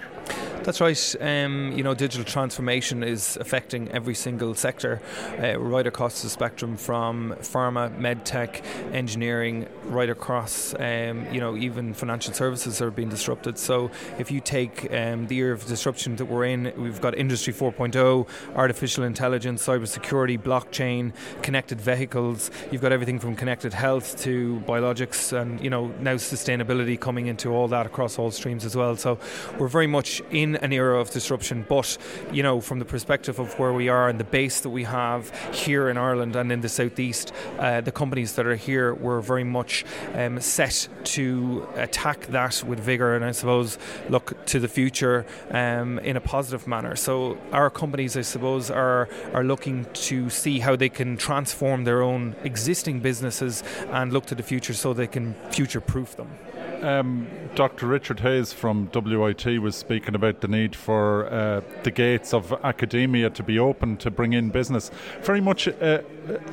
That's 0.65 0.81
right. 0.81 1.15
Um, 1.21 1.73
you 1.73 1.83
know, 1.83 1.93
digital 1.93 2.25
transformation 2.25 3.03
is 3.03 3.38
affecting 3.39 3.91
every 3.91 4.15
single 4.15 4.55
sector 4.55 4.99
uh, 5.39 5.59
right 5.59 5.85
across 5.85 6.23
the 6.23 6.29
spectrum 6.29 6.75
from 6.75 7.35
pharma, 7.41 7.95
medtech, 7.99 8.65
engineering, 8.91 9.67
right 9.83 10.09
across, 10.09 10.73
um, 10.79 11.31
you 11.31 11.39
know, 11.39 11.55
even 11.55 11.93
financial 11.93 12.33
services 12.33 12.81
are 12.81 12.89
being 12.89 13.09
disrupted. 13.09 13.59
So 13.59 13.91
if 14.17 14.31
you 14.31 14.41
take 14.41 14.91
um, 14.91 15.27
the 15.27 15.35
year 15.35 15.51
of 15.51 15.67
disruption 15.67 16.15
that 16.15 16.25
we're 16.25 16.45
in, 16.45 16.73
we've 16.77 16.99
got 16.99 17.15
Industry 17.15 17.53
4.0, 17.53 18.27
artificial 18.55 19.03
intelligence, 19.03 19.63
cybersecurity, 19.67 20.41
blockchain, 20.41 21.13
connected 21.43 21.79
vehicles. 21.79 22.49
You've 22.71 22.81
got 22.81 22.91
everything 22.91 23.14
from 23.19 23.36
connected 23.36 23.73
health 23.73 24.21
to 24.23 24.62
biologics 24.67 25.34
and, 25.34 25.62
you 25.62 25.69
know, 25.69 25.88
now 25.99 26.15
sustainability 26.15 26.99
coming 26.99 27.28
into 27.28 27.49
all 27.49 27.67
that 27.67 27.86
across 27.86 28.17
all 28.19 28.32
streams 28.32 28.65
as 28.65 28.75
well. 28.75 28.95
So 28.95 29.19
we're 29.58 29.67
very 29.67 29.88
much 29.88 30.21
in 30.32 30.56
an 30.58 30.73
era 30.73 30.99
of 30.99 31.12
disruption, 31.12 31.65
but, 31.67 31.97
you 32.32 32.43
know, 32.43 32.62
from 32.62 32.80
the 32.80 32.86
perspective 32.86 33.39
of 33.39 33.58
where 33.60 33.73
we 33.73 33.89
are 33.89 34.10
and 34.10 34.19
the 34.19 34.23
base 34.23 34.62
that 34.62 34.69
we 34.69 34.84
have 34.84 35.30
here 35.54 35.89
in 35.89 35.97
Ireland 35.97 36.36
and 36.36 36.51
in 36.51 36.62
the 36.62 36.69
southeast, 36.69 37.34
uh, 37.60 37.82
the 37.82 37.91
companies 37.91 38.36
that 38.36 38.45
are 38.45 38.56
here 38.56 38.93
were 38.93 39.21
very 39.21 39.43
much 39.43 39.86
um, 40.13 40.39
set 40.39 40.88
to 41.04 41.67
attack 41.75 42.28
that 42.28 42.63
with 42.63 42.80
vigour 42.80 43.15
and 43.15 43.25
I 43.25 43.32
suppose 43.32 43.78
look 44.10 44.45
to 44.47 44.60
the 44.60 44.67
future 44.67 45.25
um, 45.51 45.99
in 45.99 46.17
a 46.17 46.21
positive 46.21 46.67
manner. 46.67 46.95
So 46.95 47.38
our 47.51 47.69
companies, 47.69 48.17
I 48.17 48.21
suppose, 48.21 48.69
are 48.71 49.08
are 49.34 49.43
looking 49.43 49.86
to 49.93 50.30
see 50.30 50.60
how 50.60 50.75
they 50.75 50.89
can 50.89 51.17
transform 51.17 51.84
their 51.84 52.01
own 52.01 52.36
existing 52.43 52.99
businesses 53.06 53.63
and 53.91 54.12
look 54.12 54.26
to 54.26 54.34
the 54.34 54.41
future 54.41 54.74
so 54.74 54.91
they 54.91 55.06
can 55.06 55.36
future 55.52 55.80
proof 55.80 56.15
them. 56.15 56.28
Um, 56.82 57.28
Dr. 57.54 57.86
Richard 57.86 58.20
Hayes 58.22 58.52
from 58.52 58.89
WIT 58.91 59.46
was 59.60 59.76
speaking 59.76 60.15
about 60.15 60.41
the 60.41 60.48
need 60.48 60.76
for 60.76 61.28
uh, 61.28 61.62
the 61.84 61.91
gates 61.91 62.34
of 62.34 62.52
academia 62.63 63.30
to 63.30 63.44
be 63.44 63.60
open 63.60 63.98
to 63.98 64.10
bring 64.10 64.34
in 64.34 64.50
business. 64.50 64.89
Very 65.22 65.39
much 65.39 65.68
a, 65.68 66.04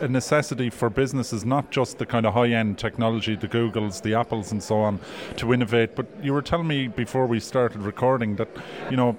a 0.02 0.08
necessity 0.08 0.68
for 0.68 0.90
businesses, 0.90 1.42
not 1.46 1.70
just 1.70 1.96
the 1.96 2.04
kind 2.04 2.26
of 2.26 2.34
high 2.34 2.50
end 2.50 2.78
technology, 2.78 3.34
the 3.34 3.48
Googles, 3.48 4.02
the 4.02 4.14
Apples, 4.14 4.52
and 4.52 4.62
so 4.62 4.80
on, 4.80 5.00
to 5.38 5.54
innovate. 5.54 5.96
But 5.96 6.06
you 6.22 6.34
were 6.34 6.42
telling 6.42 6.68
me 6.68 6.88
before 6.88 7.26
we 7.26 7.40
started 7.40 7.80
recording 7.80 8.36
that, 8.36 8.48
you 8.90 8.96
know, 8.98 9.16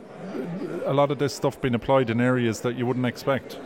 a 0.86 0.94
lot 0.94 1.10
of 1.10 1.18
this 1.18 1.34
stuff 1.34 1.60
being 1.60 1.76
applied 1.76 2.10
in 2.10 2.22
areas 2.22 2.62
that 2.62 2.76
you 2.78 2.86
wouldn't 2.86 3.06
expect. 3.06 3.58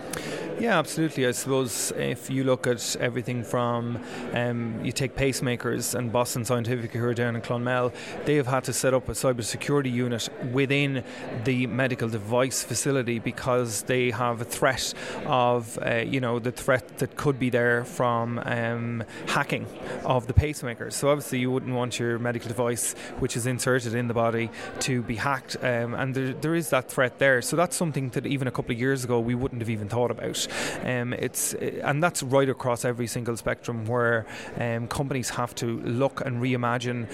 Yeah, 0.59 0.79
absolutely. 0.79 1.27
I 1.27 1.33
suppose 1.33 1.91
if 1.95 2.31
you 2.31 2.43
look 2.43 2.65
at 2.65 2.95
everything 2.99 3.43
from, 3.43 3.99
um, 4.33 4.83
you 4.83 4.91
take 4.91 5.15
pacemakers 5.15 5.93
and 5.93 6.11
Boston 6.11 6.45
Scientific 6.45 6.93
who 6.93 7.05
are 7.05 7.13
down 7.13 7.35
in 7.35 7.43
Clonmel, 7.43 7.93
they 8.25 8.37
have 8.37 8.47
had 8.47 8.63
to 8.63 8.73
set 8.73 8.95
up 8.95 9.07
a 9.07 9.11
cybersecurity 9.11 9.91
unit 9.91 10.27
within 10.51 11.03
the 11.43 11.67
medical 11.67 12.09
device 12.09 12.63
facility 12.63 13.19
because 13.19 13.83
they 13.83 14.09
have 14.09 14.41
a 14.41 14.45
threat 14.45 14.95
of, 15.27 15.77
uh, 15.85 15.97
you 15.97 16.19
know, 16.19 16.39
the 16.39 16.51
threat 16.51 16.97
that 16.97 17.15
could 17.15 17.37
be 17.37 17.51
there 17.51 17.85
from 17.85 18.39
um, 18.43 19.03
hacking 19.27 19.67
of 20.05 20.25
the 20.25 20.33
pacemakers. 20.33 20.93
So 20.93 21.11
obviously 21.11 21.37
you 21.37 21.51
wouldn't 21.51 21.75
want 21.75 21.99
your 21.99 22.17
medical 22.17 22.47
device, 22.47 22.93
which 23.19 23.37
is 23.37 23.45
inserted 23.45 23.93
in 23.93 24.07
the 24.07 24.15
body, 24.15 24.49
to 24.79 25.03
be 25.03 25.17
hacked, 25.17 25.55
um, 25.61 25.93
and 25.93 26.15
there, 26.15 26.33
there 26.33 26.55
is 26.55 26.71
that 26.71 26.89
threat 26.89 27.19
there. 27.19 27.43
So 27.43 27.55
that's 27.55 27.75
something 27.75 28.09
that 28.09 28.25
even 28.25 28.47
a 28.47 28.51
couple 28.51 28.71
of 28.71 28.79
years 28.79 29.03
ago 29.03 29.19
we 29.19 29.35
wouldn't 29.35 29.61
have 29.61 29.69
even 29.69 29.87
thought 29.87 30.09
about. 30.09 30.46
Um, 30.83 31.13
it's 31.13 31.53
and 31.53 32.03
that's 32.03 32.23
right 32.23 32.49
across 32.49 32.85
every 32.85 33.07
single 33.07 33.37
spectrum 33.37 33.85
where 33.85 34.25
um, 34.57 34.87
companies 34.87 35.29
have 35.31 35.55
to 35.55 35.79
look 35.81 36.21
and 36.25 36.41
reimagine 36.41 37.07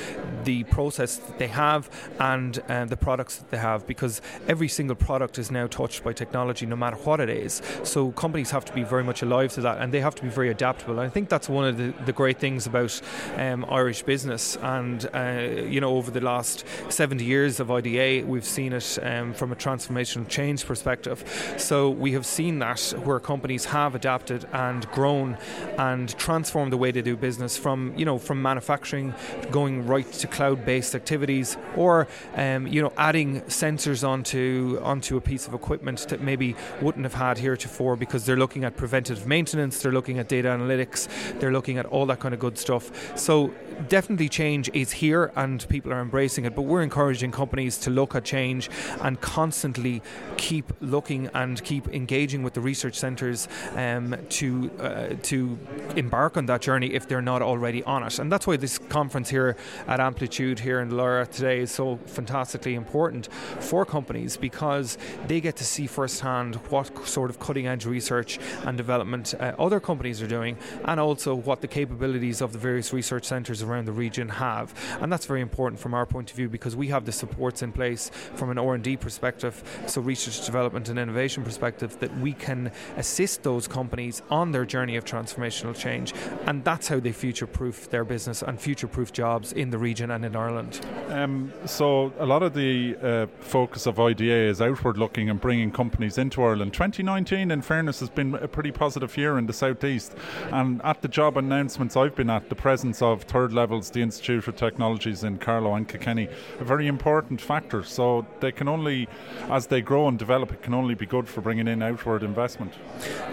the 0.43 0.63
process 0.65 1.21
they 1.37 1.47
have 1.47 1.89
and 2.19 2.59
uh, 2.69 2.85
the 2.85 2.97
products 2.97 3.37
that 3.37 3.51
they 3.51 3.57
have 3.57 3.85
because 3.87 4.21
every 4.47 4.67
single 4.67 4.95
product 4.95 5.37
is 5.37 5.51
now 5.51 5.67
touched 5.67 6.03
by 6.03 6.13
technology, 6.13 6.65
no 6.65 6.75
matter 6.75 6.97
what 6.97 7.19
it 7.19 7.29
is. 7.29 7.61
So 7.83 8.11
companies 8.11 8.51
have 8.51 8.65
to 8.65 8.73
be 8.73 8.83
very 8.83 9.03
much 9.03 9.21
alive 9.21 9.53
to 9.53 9.61
that, 9.61 9.79
and 9.79 9.93
they 9.93 10.01
have 10.01 10.15
to 10.15 10.23
be 10.23 10.29
very 10.29 10.49
adaptable. 10.49 10.99
And 10.99 11.01
I 11.01 11.09
think 11.09 11.29
that's 11.29 11.49
one 11.49 11.65
of 11.65 11.77
the, 11.77 11.93
the 12.05 12.13
great 12.13 12.39
things 12.39 12.67
about 12.67 12.99
um, 13.37 13.65
Irish 13.69 14.03
business. 14.03 14.57
And 14.61 15.07
uh, 15.13 15.63
you 15.65 15.81
know, 15.81 15.95
over 15.95 16.11
the 16.11 16.21
last 16.21 16.65
70 16.89 17.23
years 17.23 17.59
of 17.59 17.71
IDA, 17.71 18.25
we've 18.25 18.45
seen 18.45 18.73
it 18.73 18.99
um, 19.01 19.33
from 19.33 19.51
a 19.51 19.55
transformational 19.55 20.27
change 20.27 20.65
perspective. 20.65 21.23
So 21.57 21.89
we 21.89 22.13
have 22.13 22.25
seen 22.25 22.59
that 22.59 22.81
where 23.03 23.19
companies 23.23 23.65
have 23.65 23.95
adapted 23.95 24.45
and 24.53 24.89
grown 24.91 25.37
and 25.77 26.17
transformed 26.17 26.71
the 26.71 26.77
way 26.77 26.91
they 26.91 27.01
do 27.01 27.15
business 27.15 27.57
from 27.57 27.93
you 27.97 28.05
know 28.05 28.17
from 28.17 28.41
manufacturing 28.41 29.13
going 29.51 29.85
right 29.85 30.11
to 30.11 30.27
cloud-based 30.27 30.95
activities 30.95 31.57
or 31.75 32.07
um, 32.35 32.67
you 32.67 32.81
know 32.81 32.91
adding 32.97 33.41
sensors 33.41 34.07
onto 34.07 34.79
onto 34.83 35.17
a 35.17 35.21
piece 35.21 35.47
of 35.47 35.53
equipment 35.53 36.07
that 36.09 36.21
maybe 36.21 36.55
wouldn't 36.81 37.05
have 37.05 37.13
had 37.13 37.37
heretofore 37.37 37.95
because 37.95 38.25
they're 38.25 38.37
looking 38.37 38.63
at 38.63 38.75
preventative 38.75 39.25
maintenance 39.27 39.81
they're 39.81 39.91
looking 39.91 40.19
at 40.19 40.27
data 40.27 40.47
analytics 40.49 41.07
they're 41.39 41.51
looking 41.51 41.77
at 41.77 41.85
all 41.85 42.05
that 42.05 42.19
kind 42.19 42.33
of 42.33 42.39
good 42.39 42.57
stuff. 42.57 43.17
So 43.17 43.53
definitely 43.87 44.29
change 44.29 44.69
is 44.73 44.91
here 44.91 45.31
and 45.35 45.67
people 45.69 45.93
are 45.93 46.01
embracing 46.01 46.45
it, 46.45 46.55
but 46.55 46.63
we're 46.63 46.81
encouraging 46.81 47.31
companies 47.31 47.77
to 47.79 47.89
look 47.89 48.15
at 48.15 48.23
change 48.23 48.69
and 49.01 49.19
constantly 49.21 50.01
keep 50.37 50.71
looking 50.81 51.29
and 51.33 51.63
keep 51.63 51.87
engaging 51.89 52.43
with 52.43 52.53
the 52.53 52.61
research 52.61 52.95
centres 53.13 53.47
um, 53.75 54.15
to 54.29 54.71
uh, 54.79 55.15
to 55.21 55.57
embark 55.95 56.37
on 56.37 56.45
that 56.47 56.61
journey 56.61 56.87
if 56.93 57.07
they're 57.07 57.21
not 57.21 57.41
already 57.41 57.83
on 57.83 58.03
it. 58.03 58.19
And 58.19 58.31
that's 58.31 58.47
why 58.47 58.57
this 58.57 58.77
conference 58.77 59.29
here 59.29 59.55
at 59.87 59.99
Amplitude 59.99 60.59
here 60.59 60.79
in 60.79 60.89
Laura 60.97 61.25
today 61.27 61.59
is 61.59 61.71
so 61.71 61.97
fantastically 62.05 62.73
important 62.75 63.31
for 63.59 63.85
companies 63.85 64.37
because 64.37 64.97
they 65.27 65.39
get 65.41 65.55
to 65.57 65.63
see 65.63 65.87
firsthand 65.87 66.55
what 66.71 67.07
sort 67.07 67.29
of 67.29 67.39
cutting 67.39 67.67
edge 67.67 67.85
research 67.85 68.39
and 68.65 68.77
development 68.77 69.33
uh, 69.39 69.53
other 69.59 69.79
companies 69.79 70.21
are 70.21 70.27
doing 70.27 70.57
and 70.85 70.99
also 70.99 71.35
what 71.35 71.61
the 71.61 71.67
capabilities 71.67 72.41
of 72.41 72.51
the 72.51 72.59
various 72.59 72.93
research 72.93 73.25
centres 73.25 73.61
around 73.61 73.85
the 73.85 73.91
region 73.91 74.29
have. 74.29 74.73
And 75.01 75.11
that's 75.11 75.27
very 75.27 75.41
important 75.41 75.79
from 75.79 75.93
our 75.93 76.05
point 76.05 76.31
of 76.31 76.37
view 76.37 76.49
because 76.49 76.75
we 76.75 76.87
have 76.87 77.05
the 77.05 77.11
supports 77.11 77.61
in 77.61 77.71
place 77.71 78.09
from 78.35 78.49
an 78.49 78.57
R&D 78.57 78.97
perspective, 78.97 79.55
so 79.87 80.01
research 80.01 80.45
development 80.45 80.89
and 80.89 80.97
innovation 80.97 81.43
perspective, 81.43 81.99
that 81.99 82.11
we 82.19 82.33
can 82.33 82.71
assist 83.03 83.43
those 83.43 83.67
companies 83.67 84.21
on 84.29 84.53
their 84.53 84.65
journey 84.65 84.95
of 84.95 85.03
transformational 85.03 85.75
change. 85.77 86.13
And 86.47 86.63
that's 86.63 86.87
how 86.87 87.01
they 87.01 87.11
future-proof 87.11 87.89
their 87.89 88.05
business 88.05 88.41
and 88.41 88.57
future-proof 88.57 89.11
jobs 89.11 89.51
in 89.51 89.71
the 89.71 89.77
region 89.77 90.09
and 90.09 90.23
in 90.23 90.37
Ireland. 90.37 90.79
Um, 91.09 91.51
so 91.65 92.13
a 92.17 92.25
lot 92.25 92.43
of 92.43 92.53
the 92.53 92.95
uh, 93.01 93.27
focus 93.41 93.87
of 93.87 93.99
IDA 93.99 94.47
is 94.53 94.61
outward-looking 94.61 95.29
and 95.29 95.41
bringing 95.41 95.69
companies 95.69 96.17
into 96.17 96.41
Ireland. 96.41 96.73
2019, 96.73 97.51
in 97.51 97.61
fairness, 97.61 97.99
has 97.99 98.09
been 98.09 98.35
a 98.35 98.47
pretty 98.47 98.71
positive 98.71 99.17
year 99.17 99.37
in 99.37 99.47
the 99.47 99.53
southeast. 99.53 100.15
And 100.53 100.81
at 100.83 101.01
the 101.01 101.09
job 101.09 101.35
announcements 101.35 101.97
I've 101.97 102.15
been 102.15 102.29
at, 102.29 102.47
the 102.47 102.55
presence 102.55 103.01
of 103.01 103.23
third 103.23 103.51
levels, 103.51 103.89
the 103.89 104.01
Institute 104.01 104.47
of 104.47 104.55
Technologies 104.55 105.25
in 105.25 105.39
Carlow 105.39 105.75
and 105.75 105.89
Kilkenny, 105.89 106.29
a 106.61 106.63
very 106.63 106.87
important 106.87 107.41
factor. 107.41 107.83
So 107.83 108.25
they 108.39 108.53
can 108.53 108.69
only, 108.69 109.09
as 109.49 109.67
they 109.67 109.81
grow 109.81 110.07
and 110.07 110.17
develop, 110.17 110.53
it 110.53 110.61
can 110.61 110.73
only 110.73 110.95
be 110.95 111.05
good 111.05 111.27
for 111.27 111.41
bringing 111.41 111.67
in 111.67 111.83
outward 111.83 112.23
investment. 112.23 112.73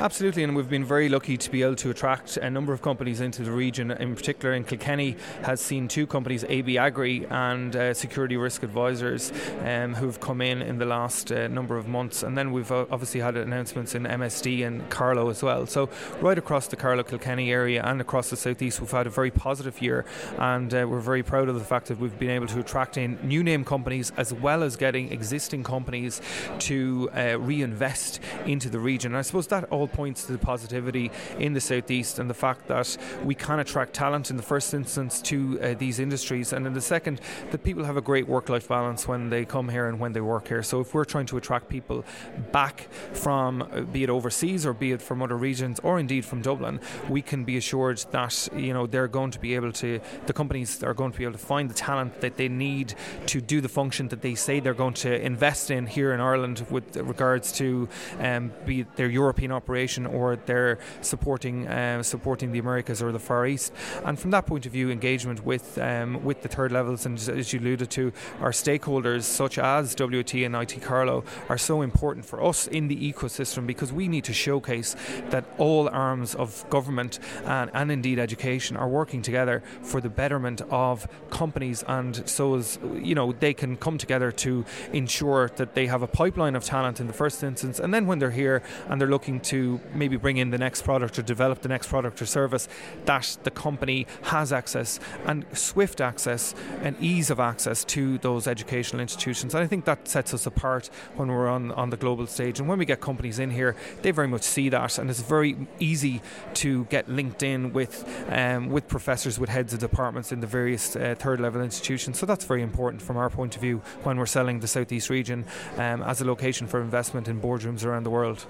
Absolutely, 0.01 0.43
and 0.43 0.57
we've 0.57 0.69
been 0.69 0.85
very 0.85 1.11
lucky 1.11 1.37
to 1.37 1.51
be 1.51 1.63
able 1.63 1.77
to 1.77 1.91
attract 1.91 2.39
a 2.39 2.49
number 2.49 2.73
of 2.73 2.81
companies 2.81 3.21
into 3.21 3.43
the 3.43 3.51
region. 3.51 3.91
In 3.91 4.17
particular, 4.17 4.55
in 4.55 4.65
Kilkenny, 4.65 5.17
has 5.43 5.61
seen 5.61 5.89
two 5.89 6.07
companies, 6.07 6.43
AB 6.49 6.79
Agri 6.79 7.27
and 7.29 7.77
uh, 7.77 7.93
Security 7.93 8.39
Risk 8.39 8.63
Advisors, 8.63 9.31
um, 9.63 9.95
who've 9.95 10.19
come 10.19 10.41
in 10.41 10.63
in 10.63 10.79
the 10.79 10.87
last 10.87 11.31
uh, 11.31 11.49
number 11.49 11.77
of 11.77 11.87
months. 11.87 12.23
And 12.23 12.37
then 12.37 12.51
we've 12.51 12.73
uh, 12.73 12.87
obviously 12.91 13.21
had 13.21 13.37
announcements 13.37 13.95
in 13.95 14.05
MSD 14.05 14.67
and 14.67 14.89
Carlow 14.89 15.29
as 15.29 15.43
well. 15.43 15.67
So 15.67 15.91
right 16.21 16.39
across 16.39 16.67
the 16.67 16.77
Carlow 16.77 17.03
Kilkenny 17.03 17.53
area 17.53 17.83
and 17.85 18.01
across 18.01 18.31
the 18.31 18.37
southeast, 18.37 18.81
we've 18.81 18.91
had 18.91 19.07
a 19.07 19.11
very 19.11 19.31
positive 19.31 19.83
year 19.83 20.07
and 20.39 20.73
uh, 20.73 20.87
we're 20.89 21.01
very 21.01 21.23
proud 21.23 21.51
of 21.51 21.57
the 21.57 21.65
fact 21.65 21.89
that 21.89 21.99
we've 21.99 22.19
been 22.19 22.31
able 22.31 22.47
to 22.47 22.61
attract 22.61 22.97
in 22.97 23.19
new 23.23 23.45
name 23.45 23.65
companies 23.65 24.13
as 24.17 24.33
well 24.33 24.63
as 24.63 24.77
getting 24.77 25.13
existing 25.13 25.63
companies 25.63 26.23
to 26.61 27.11
uh, 27.15 27.39
reinvest 27.39 28.21
into 28.47 28.71
the 28.71 28.79
region. 28.79 29.13
And 29.13 29.19
I 29.19 29.23
suppose 29.23 29.40
that 29.49 29.65
all 29.71 29.89
points 29.89 30.25
to 30.25 30.33
the 30.33 30.39
positivity 30.39 31.11
in 31.39 31.53
the 31.53 31.61
southeast 31.61 32.19
and 32.19 32.29
the 32.29 32.35
fact 32.35 32.69
that 32.69 32.97
we 33.25 33.35
can 33.35 33.59
attract 33.59 33.95
talent 33.95 34.31
in 34.31 34.37
the 34.37 34.43
first 34.43 34.75
instance 34.75 35.21
to 35.23 35.61
uh, 35.61 35.75
these 35.75 35.99
industries, 35.99 36.53
and 36.53 36.67
in 36.67 36.73
the 36.73 36.81
second, 36.81 37.21
that 37.51 37.63
people 37.65 37.85
have 37.85 37.97
a 37.97 38.01
great 38.01 38.29
work-life 38.29 38.69
balance 38.69 39.07
when 39.07 39.31
they 39.31 39.45
come 39.45 39.69
here 39.69 39.89
and 39.89 39.99
when 39.99 40.13
they 40.13 40.21
work 40.21 40.49
here. 40.49 40.63
So 40.63 40.81
if 40.81 40.95
we're 40.95 41.05
trying 41.05 41.27
to 41.27 41.37
attract 41.37 41.69
people 41.69 42.05
back 42.53 42.89
from, 43.13 43.63
uh, 43.63 43.81
be 43.83 44.05
it 44.05 44.11
overseas 44.11 44.67
or 44.67 44.73
be 44.73 44.93
it 44.93 45.03
from 45.03 45.23
other 45.23 45.37
regions 45.37 45.81
or 45.81 45.99
indeed 45.99 46.25
from 46.25 46.43
Dublin, 46.43 46.81
we 47.09 47.23
can 47.23 47.45
be 47.45 47.57
assured 47.57 47.99
that 48.11 48.49
you 48.55 48.73
know 48.73 48.87
they're 48.87 49.09
going 49.09 49.31
to 49.31 49.41
be 49.41 49.55
able 49.55 49.73
to 49.73 50.01
the 50.27 50.33
companies 50.33 50.83
are 50.83 50.95
going 50.95 51.13
to 51.13 51.19
be 51.19 51.25
able 51.25 51.33
to 51.33 51.39
find 51.39 51.69
the 51.71 51.75
talent 51.75 52.21
that 52.21 52.37
they 52.37 52.49
need 52.49 52.95
to 53.27 53.41
do 53.41 53.61
the 53.61 53.69
function 53.69 54.09
that 54.09 54.23
they 54.23 54.35
say 54.35 54.61
they're 54.61 54.75
going 54.75 54.95
to 54.95 55.21
invest 55.25 55.71
in 55.71 55.87
here 55.87 56.13
in 56.13 56.21
Ireland 56.21 56.67
with 56.71 56.97
regards 56.97 57.53
to 57.53 57.89
um, 58.19 58.53
be 58.65 58.83
their 58.97 59.09
Euro 59.09 59.30
European 59.31 59.53
operation 59.53 60.07
or 60.07 60.35
they're 60.35 60.79
supporting 61.03 61.69
uh, 61.69 62.03
supporting 62.03 62.51
the 62.51 62.59
Americas 62.59 63.01
or 63.01 63.13
the 63.13 63.19
Far 63.21 63.47
East. 63.47 63.73
And 64.05 64.19
from 64.19 64.33
that 64.33 64.45
point 64.45 64.67
of 64.67 64.73
view, 64.73 64.91
engagement 64.91 65.45
with 65.45 65.79
um, 65.79 66.25
with 66.25 66.43
the 66.43 66.49
third 66.49 66.73
levels 66.73 67.07
and 67.07 67.17
as 67.17 67.53
you 67.53 67.61
alluded 67.61 67.91
to, 67.91 68.13
our 68.41 68.51
stakeholders 68.51 69.23
such 69.23 69.57
as 69.59 69.95
WT 69.95 70.35
and 70.47 70.57
IT 70.57 70.83
Carlow 70.83 71.23
are 71.49 71.59
so 71.59 71.83
important 71.83 72.25
for 72.25 72.43
us 72.43 72.67
in 72.67 72.89
the 72.89 72.99
ecosystem 73.13 73.67
because 73.67 73.93
we 73.93 74.09
need 74.09 74.25
to 74.25 74.33
showcase 74.33 74.97
that 75.31 75.45
all 75.59 75.89
arms 75.89 76.35
of 76.35 76.69
government 76.69 77.21
and, 77.45 77.71
and 77.73 77.93
indeed 77.93 78.19
education 78.19 78.77
are 78.77 78.89
working 78.89 79.23
together 79.23 79.63
for 79.83 80.01
the 80.01 80.09
betterment 80.09 80.61
of 80.71 81.07
companies 81.31 81.85
and 81.87 82.29
so 82.29 82.57
as 82.57 82.79
you 82.95 83.15
know 83.15 83.31
they 83.45 83.55
can 83.55 83.77
come 83.77 83.97
together 83.97 84.33
to 84.33 84.65
ensure 84.93 85.51
that 85.57 85.75
they 85.77 85.87
have 85.87 86.03
a 86.03 86.11
pipeline 86.23 86.57
of 86.57 86.65
talent 86.65 86.99
in 87.01 87.07
the 87.07 87.19
first 87.23 87.45
instance 87.45 87.79
and 87.79 87.95
then 87.95 88.07
when 88.09 88.19
they're 88.19 88.39
here 88.45 88.63
and 88.89 89.01
they're 89.01 89.09
looking 89.09 89.20
to 89.21 89.81
maybe 89.95 90.17
bring 90.17 90.37
in 90.37 90.51
the 90.51 90.59
next 90.59 90.83
product 90.83 91.19
or 91.19 91.23
develop 91.23 91.63
the 91.63 91.69
next 91.69 91.89
product 91.89 92.21
or 92.21 92.27
service 92.27 92.69
that 93.05 93.39
the 93.43 93.51
company 93.51 94.07
has 94.23 94.53
access 94.53 94.99
and 95.27 95.45
swift 95.53 96.01
access 96.01 96.55
and 96.83 96.97
ease 97.01 97.31
of 97.31 97.39
access 97.39 97.85
to 97.85 98.19
those 98.19 98.47
educational 98.47 99.01
institutions. 99.01 99.55
And 99.55 99.63
I 99.63 99.67
think 99.67 99.85
that 99.85 100.09
sets 100.09 100.35
us 100.35 100.47
apart 100.47 100.91
when 101.17 101.29
we're 101.29 101.49
on, 101.49 101.71
on 101.73 101.91
the 101.91 101.97
global 101.97 102.27
stage. 102.27 102.59
And 102.59 102.69
when 102.69 102.79
we 102.79 102.85
get 102.85 103.01
companies 103.01 103.39
in 103.39 103.51
here 103.51 103.77
they 104.03 104.11
very 104.11 104.29
much 104.29 104.43
see 104.43 104.69
that. 104.69 104.99
And 104.99 105.11
it's 105.11 105.23
very 105.23 105.57
easy 105.79 106.23
to 106.55 106.85
get 106.87 107.09
linked 107.09 107.43
in 107.43 107.73
with 107.73 108.05
um, 108.29 108.69
with 108.69 108.89
professors 108.89 109.39
with 109.39 109.51
heads 109.51 109.73
of 109.73 109.81
departments 109.81 110.33
in 110.33 110.41
the 110.41 110.47
various 110.47 110.97
uh, 110.97 111.15
third 111.19 111.41
level 111.41 111.61
institutions. 111.63 112.19
So 112.19 112.27
that's 112.27 112.45
very 112.45 112.63
important 112.63 113.03
from 113.03 113.17
our 113.17 113.31
point 113.31 113.57
of 113.57 113.63
view 113.63 113.83
when 114.03 114.19
we're 114.19 114.27
selling 114.27 114.61
the 114.61 114.69
southeast 114.69 115.11
region 115.11 115.45
um, 115.77 116.03
as 116.03 116.21
a 116.21 116.25
location 116.25 116.67
for 116.67 116.81
investment 116.81 117.29
in 117.29 117.41
boardrooms 117.41 117.85
around 117.85 118.05
the 118.05 118.11
world 118.11 118.47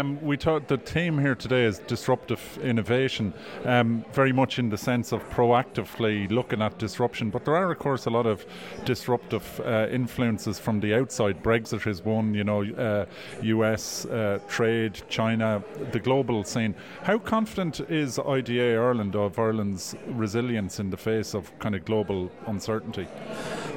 um, 0.00 0.20
we 0.22 0.36
the 0.36 0.80
theme 0.84 1.18
here 1.18 1.34
today 1.34 1.64
is 1.64 1.78
disruptive 1.80 2.58
innovation, 2.62 3.32
um, 3.64 4.04
very 4.12 4.32
much 4.32 4.58
in 4.58 4.68
the 4.68 4.76
sense 4.76 5.12
of 5.12 5.22
proactively 5.30 6.30
looking 6.30 6.62
at 6.62 6.78
disruption. 6.78 7.30
But 7.30 7.44
there 7.44 7.56
are, 7.56 7.70
of 7.70 7.78
course, 7.78 8.06
a 8.06 8.10
lot 8.10 8.26
of 8.26 8.46
disruptive 8.84 9.60
uh, 9.64 9.88
influences 9.90 10.58
from 10.58 10.80
the 10.80 10.94
outside. 10.94 11.42
Brexit 11.42 11.86
is 11.86 12.04
one, 12.04 12.34
you 12.34 12.44
know, 12.44 12.62
uh, 12.62 13.06
US 13.42 14.04
uh, 14.06 14.38
trade, 14.48 15.02
China, 15.08 15.62
the 15.92 16.00
global 16.00 16.44
scene. 16.44 16.74
How 17.02 17.18
confident 17.18 17.80
is 17.80 18.18
IDA 18.18 18.76
Ireland 18.76 19.16
of 19.16 19.38
Ireland's 19.38 19.94
resilience 20.08 20.78
in 20.80 20.90
the 20.90 20.96
face 20.96 21.34
of 21.34 21.56
kind 21.58 21.74
of 21.74 21.84
global 21.84 22.30
uncertainty? 22.46 23.08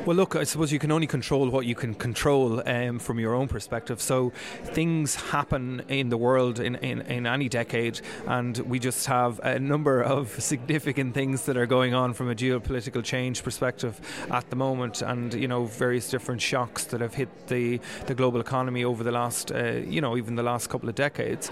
Well, 0.10 0.15
look, 0.15 0.36
I 0.36 0.43
suppose 0.43 0.72
you 0.72 0.80
can 0.80 0.91
only 0.91 1.06
control 1.06 1.52
what 1.52 1.67
you 1.67 1.76
can 1.76 1.93
control 1.93 2.67
um, 2.67 2.98
from 2.98 3.19
your 3.19 3.36
own 3.36 3.48
perspective. 3.48 4.02
So 4.02 4.32
things 4.63 5.13
happen 5.13 5.84
in 5.88 6.10
the 6.10 6.17
world 6.17 6.60
in, 6.60 6.78
in, 6.78 7.02
in 7.02 7.28
any 7.28 7.48
decade, 7.48 8.02
and 8.26 8.58
we 8.58 8.80
just 8.80 9.06
have 9.06 9.39
a 9.43 9.60
number 9.60 10.02
of 10.02 10.30
significant 10.41 11.13
things 11.13 11.45
that 11.45 11.58
are 11.58 11.67
going 11.67 11.93
on 11.93 12.15
from 12.15 12.28
a 12.28 12.34
geopolitical 12.34 13.04
change 13.04 13.43
perspective 13.43 14.02
at 14.32 14.50
the 14.50 14.56
moment, 14.56 15.04
and 15.04 15.36
you 15.36 15.48
know 15.48 15.65
various 15.65 16.10
different 16.10 16.41
shocks 16.41 16.86
that 16.86 17.02
have 17.02 17.13
hit 17.13 17.30
the 17.45 17.80
the 18.08 18.15
global 18.15 18.41
economy 18.41 18.84
over 18.84 19.04
the 19.04 19.12
last 19.12 19.52
uh, 19.52 19.74
you 19.74 20.02
know 20.02 20.17
even 20.17 20.34
the 20.34 20.41
last 20.41 20.72
couple 20.72 20.89
of 20.89 20.95
decades. 20.95 21.52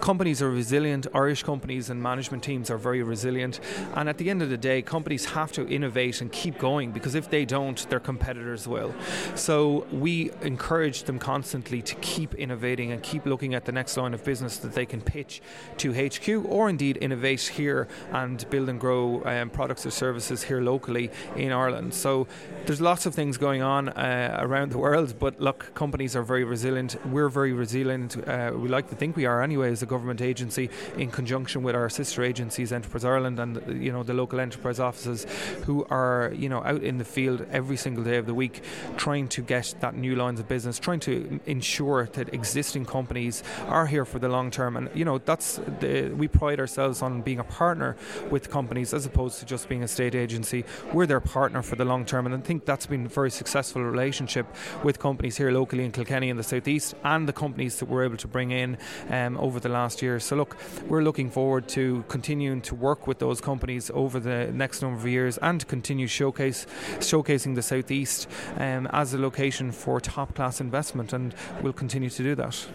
Companies 0.00 0.40
are 0.40 0.50
resilient. 0.50 1.06
Irish 1.12 1.42
companies 1.42 1.90
and 1.90 2.02
management 2.02 2.42
teams 2.42 2.70
are 2.70 2.78
very 2.78 3.02
resilient, 3.02 3.60
and 3.94 4.08
at 4.08 4.16
the 4.16 4.30
end 4.30 4.40
of 4.40 4.48
the 4.48 4.56
day, 4.56 4.80
companies 4.80 5.26
have 5.26 5.52
to 5.52 5.68
innovate 5.68 6.22
and 6.22 6.32
keep 6.32 6.56
going 6.56 6.92
because 6.92 7.14
if 7.14 7.28
they 7.28 7.44
don't, 7.44 7.89
their 7.90 8.00
competitors 8.00 8.66
will. 8.66 8.94
So 9.34 9.86
we 9.92 10.30
encourage 10.42 11.04
them 11.04 11.18
constantly 11.18 11.82
to 11.82 11.94
keep 11.96 12.34
innovating 12.34 12.92
and 12.92 13.02
keep 13.02 13.26
looking 13.26 13.54
at 13.54 13.64
the 13.64 13.72
next 13.72 13.96
line 13.96 14.14
of 14.14 14.24
business 14.24 14.56
that 14.58 14.74
they 14.74 14.86
can 14.86 15.00
pitch 15.00 15.42
to 15.78 15.92
HQ 15.92 16.28
or 16.48 16.68
indeed 16.68 16.98
innovate 17.00 17.40
here 17.40 17.88
and 18.12 18.48
build 18.50 18.68
and 18.68 18.80
grow 18.80 19.22
um, 19.24 19.50
products 19.50 19.86
or 19.86 19.90
services 19.90 20.42
here 20.44 20.60
locally 20.60 21.10
in 21.36 21.52
Ireland. 21.52 21.94
So 21.94 22.26
there's 22.66 22.80
lots 22.80 23.06
of 23.06 23.14
things 23.14 23.36
going 23.36 23.62
on 23.62 23.88
uh, 23.90 24.38
around 24.40 24.72
the 24.72 24.78
world, 24.78 25.18
but 25.18 25.40
look, 25.40 25.74
companies 25.74 26.16
are 26.16 26.22
very 26.22 26.44
resilient. 26.44 26.96
We're 27.06 27.28
very 27.28 27.52
resilient. 27.52 28.16
Uh, 28.28 28.52
we 28.54 28.68
like 28.68 28.88
to 28.90 28.94
think 28.94 29.16
we 29.16 29.26
are 29.26 29.42
anyway 29.42 29.70
as 29.70 29.82
a 29.82 29.86
government 29.86 30.20
agency 30.20 30.70
in 30.96 31.10
conjunction 31.10 31.62
with 31.62 31.74
our 31.74 31.88
sister 31.88 32.22
agencies, 32.22 32.72
Enterprise 32.72 33.04
Ireland 33.04 33.38
and 33.38 33.82
you 33.82 33.92
know 33.92 34.02
the 34.02 34.14
local 34.14 34.40
enterprise 34.40 34.80
offices 34.80 35.26
who 35.64 35.84
are 35.90 36.32
you 36.36 36.48
know 36.48 36.62
out 36.64 36.82
in 36.82 36.98
the 36.98 37.04
field 37.04 37.46
every 37.50 37.69
single 37.76 38.04
day 38.04 38.16
of 38.16 38.26
the 38.26 38.34
week 38.34 38.62
trying 38.96 39.28
to 39.28 39.42
get 39.42 39.74
that 39.80 39.94
new 39.94 40.16
lines 40.16 40.40
of 40.40 40.48
business, 40.48 40.78
trying 40.78 41.00
to 41.00 41.40
ensure 41.46 42.06
that 42.12 42.32
existing 42.34 42.84
companies 42.86 43.42
are 43.66 43.86
here 43.86 44.04
for 44.04 44.18
the 44.18 44.28
long 44.28 44.50
term. 44.50 44.76
And 44.76 44.90
you 44.94 45.04
know 45.04 45.18
that's 45.18 45.60
the, 45.80 46.10
we 46.10 46.28
pride 46.28 46.60
ourselves 46.60 47.02
on 47.02 47.22
being 47.22 47.38
a 47.38 47.44
partner 47.44 47.96
with 48.30 48.50
companies 48.50 48.94
as 48.94 49.06
opposed 49.06 49.38
to 49.40 49.46
just 49.46 49.68
being 49.68 49.82
a 49.82 49.88
state 49.88 50.14
agency. 50.14 50.64
We're 50.92 51.06
their 51.06 51.20
partner 51.20 51.62
for 51.62 51.76
the 51.76 51.84
long 51.84 52.04
term, 52.04 52.26
and 52.26 52.34
I 52.34 52.38
think 52.38 52.64
that's 52.64 52.86
been 52.86 53.06
a 53.06 53.08
very 53.08 53.30
successful 53.30 53.82
relationship 53.82 54.46
with 54.82 54.98
companies 54.98 55.36
here 55.36 55.50
locally 55.50 55.84
in 55.84 55.92
Kilkenny 55.92 56.28
in 56.28 56.36
the 56.36 56.42
southeast, 56.42 56.94
and 57.04 57.28
the 57.28 57.32
companies 57.32 57.78
that 57.78 57.86
we're 57.86 58.04
able 58.04 58.16
to 58.18 58.28
bring 58.28 58.50
in 58.50 58.78
um, 59.08 59.36
over 59.38 59.60
the 59.60 59.68
last 59.68 60.02
year. 60.02 60.20
So 60.20 60.36
look, 60.36 60.56
we're 60.88 61.02
looking 61.02 61.30
forward 61.30 61.68
to 61.68 62.04
continuing 62.08 62.60
to 62.62 62.74
work 62.74 63.06
with 63.06 63.18
those 63.18 63.40
companies 63.40 63.90
over 63.94 64.20
the 64.20 64.50
next 64.52 64.82
number 64.82 64.98
of 64.98 65.06
years 65.06 65.38
and 65.38 65.66
continue 65.68 66.06
showcase 66.06 66.66
showcasing 66.98 67.54
the 67.54 67.59
southeast 67.62 68.28
um, 68.56 68.86
as 68.92 69.14
a 69.14 69.18
location 69.18 69.72
for 69.72 70.00
top 70.00 70.34
class 70.34 70.60
investment, 70.60 71.12
and 71.12 71.34
we'll 71.62 71.72
continue 71.72 72.10
to 72.10 72.22
do 72.22 72.34
that. 72.34 72.66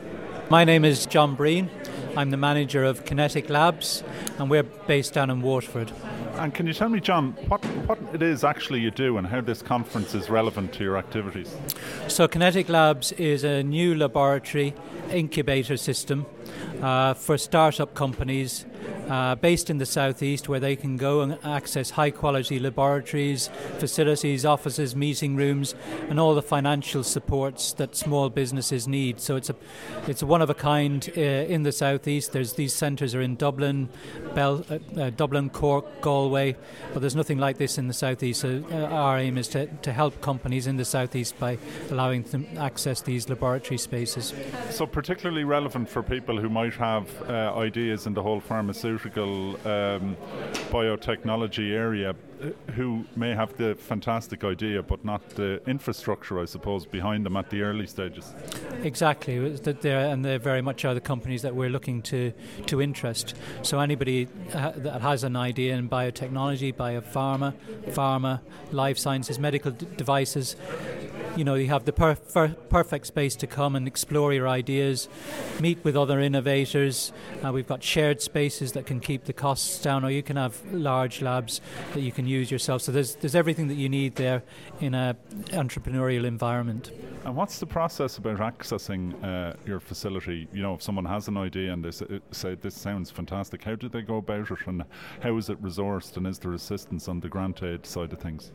My 0.50 0.64
name 0.64 0.86
is 0.86 1.08
John 1.08 1.36
Breen. 1.36 1.70
I'm 2.16 2.30
the 2.30 2.38
manager 2.38 2.84
of 2.84 3.04
Kinetic 3.04 3.50
Labs, 3.50 4.04
and 4.38 4.50
we're 4.50 4.64
based 4.64 5.14
down 5.14 5.30
in 5.32 5.42
Waterford. 5.42 5.92
And 6.36 6.54
can 6.54 6.68
you 6.68 6.74
tell 6.74 6.90
me, 6.90 7.00
John, 7.00 7.32
what, 7.48 7.64
what 7.88 7.98
it 8.14 8.22
is 8.22 8.44
actually 8.44 8.82
you 8.82 8.92
do 8.92 9.18
and 9.18 9.26
how 9.26 9.42
this 9.42 9.62
conference 9.62 10.14
is 10.14 10.30
relevant 10.30 10.74
to 10.74 10.84
your 10.84 10.98
activities? 10.98 11.56
So, 12.08 12.28
Kinetic 12.28 12.70
Labs 12.70 13.12
is 13.14 13.44
a 13.44 13.64
new 13.64 13.96
laboratory 13.96 14.74
incubator 15.12 15.78
system 15.78 16.26
uh, 16.82 17.14
for 17.14 17.38
startup 17.38 17.96
companies 17.96 18.66
uh, 19.10 19.36
based 19.36 19.70
in 19.70 19.78
the 19.78 19.86
southeast 19.86 20.50
where 20.50 20.60
they 20.60 20.76
can 20.76 20.98
go 20.98 21.22
and 21.22 21.38
access 21.44 21.92
high 21.92 22.12
quality 22.12 22.60
laboratories, 22.60 23.50
facilities, 23.78 24.46
offices, 24.46 24.96
meeting 24.96 25.36
rooms, 25.36 25.76
and 26.10 26.20
all 26.20 26.34
the 26.36 26.42
financial 26.42 27.04
supports 27.04 27.74
that 27.74 27.96
small 27.96 28.30
businesses 28.30 28.88
need. 28.88 29.20
So 29.20 29.36
it's 29.36 29.50
a 29.50 29.56
it's 30.08 30.24
one 30.24 30.42
of 30.42 30.50
a 30.50 30.54
kind 30.54 31.08
uh, 31.16 31.22
in 31.22 31.64
the 31.64 31.72
southeast. 31.72 32.32
There's 32.32 32.54
these 32.54 32.74
centres 32.74 33.14
are 33.14 33.22
in 33.22 33.36
Dublin, 33.36 33.90
Bel- 34.34 34.66
uh, 34.70 34.80
uh, 35.00 35.10
Dublin, 35.12 35.50
Cork, 35.50 36.02
Galway, 36.02 36.56
but 36.94 37.02
there's 37.02 37.16
nothing 37.16 37.38
like 37.38 37.58
this 37.58 37.78
in 37.78 37.88
the 37.88 37.94
southeast. 37.94 38.42
So 38.42 38.64
uh, 38.72 38.76
our 38.76 39.20
aim 39.20 39.38
is 39.38 39.48
to, 39.50 39.68
to 39.68 39.94
help 39.94 40.22
companies 40.22 40.68
in 40.68 40.78
the 40.78 40.86
southeast 40.86 41.38
by 41.40 41.58
allowing 41.92 42.24
them 42.24 42.48
access 42.58 43.02
these 43.02 43.30
laboratory 43.30 43.78
spaces. 43.78 44.34
So 44.72 44.88
particularly 44.88 45.44
relevant 45.44 45.90
for 45.90 46.02
people 46.02 46.40
who 46.40 46.50
might 46.50 46.74
have 46.74 47.08
uh, 47.30 47.54
ideas 47.56 48.08
in 48.08 48.14
the 48.14 48.24
whole 48.24 48.40
pharmaceutical 48.40 48.95
um, 49.66 50.18
biotechnology 50.72 51.72
area 51.72 52.16
who 52.76 53.06
may 53.16 53.34
have 53.34 53.56
the 53.58 53.76
fantastic 53.76 54.44
idea 54.44 54.84
but 54.84 55.04
not 55.06 55.28
the 55.30 55.62
infrastructure, 55.68 56.40
I 56.40 56.46
suppose, 56.46 56.86
behind 56.86 57.26
them 57.26 57.38
at 57.38 57.50
the 57.50 57.62
early 57.62 57.88
stages. 57.88 58.34
Exactly, 58.84 59.50
they're, 59.50 60.08
and 60.12 60.24
they 60.24 60.38
very 60.38 60.62
much 60.62 60.86
are 60.86 60.94
the 60.94 61.02
companies 61.02 61.42
that 61.42 61.56
we're 61.56 61.70
looking 61.70 62.02
to 62.04 62.34
to 62.68 62.82
interest. 62.82 63.36
So 63.62 63.80
anybody 63.80 64.28
that 64.52 65.02
has 65.02 65.24
an 65.24 65.36
idea 65.36 65.76
in 65.76 65.90
biotechnology, 65.90 66.74
biopharma, 66.76 67.54
pharma, 67.90 68.42
life 68.72 68.98
sciences, 68.98 69.40
medical 69.40 69.72
d- 69.72 69.88
devices, 69.98 70.56
you 71.36 71.44
know, 71.44 71.56
you 71.56 71.68
have 71.68 71.86
the 71.86 71.94
per- 71.94 72.16
per- 72.16 72.56
perfect 72.70 73.08
space 73.08 73.36
to 73.38 73.48
come 73.48 73.76
and 73.76 73.88
explore 73.88 74.34
your 74.34 74.48
ideas, 74.48 75.08
meet 75.60 75.84
with 75.84 75.96
other 75.96 76.20
innovators. 76.20 77.12
Uh, 77.44 77.52
we've 77.52 77.68
got 77.68 77.84
shared 77.84 78.22
spaces 78.22 78.72
that 78.74 78.86
can 78.86 79.00
keep 79.00 79.26
the 79.26 79.34
costs 79.34 79.80
down, 79.82 80.04
or 80.04 80.10
you 80.10 80.24
can 80.24 80.38
have 80.38 80.62
large 80.74 81.22
labs 81.22 81.62
that 81.94 82.02
you 82.02 82.12
can 82.12 82.28
use 82.28 82.52
yourself. 82.52 82.82
So 82.82 82.92
there's 82.92 83.16
there's 83.16 83.36
everything 83.36 83.68
that 83.68 83.76
you 83.76 83.90
need 83.90 84.16
there 84.16 84.44
in 84.80 84.94
a 84.94 85.16
entrepreneurial 85.48 86.26
environment. 86.26 86.92
And 87.26 87.36
what's 87.36 87.60
the 87.60 87.66
process 87.66 88.18
about 88.18 88.38
accessing 88.38 89.14
uh, 89.24 89.56
your 89.66 89.80
facility? 89.80 90.48
You 90.54 90.62
know, 90.62 90.76
if 90.76 90.84
someone 90.84 91.06
has 91.06 91.28
an 91.28 91.38
idea 91.38 91.74
and 91.74 91.84
they 91.84 91.92
say 92.32 92.56
this 92.56 92.76
sounds 92.76 93.10
fantastic, 93.10 93.64
how 93.64 93.76
do 93.76 93.90
they 93.90 94.04
go 94.04 94.18
about 94.18 94.52
it, 94.52 94.68
and 94.68 94.84
how 95.22 95.36
is 95.38 95.50
it 95.50 95.62
resourced, 95.62 96.18
and 96.18 96.28
is 96.28 96.40
there 96.40 96.54
assistance 96.54 97.08
on 97.08 97.20
the 97.20 97.28
grant 97.28 97.64
aid 97.64 97.86
side 97.86 98.14
of 98.14 98.20
things? 98.20 98.52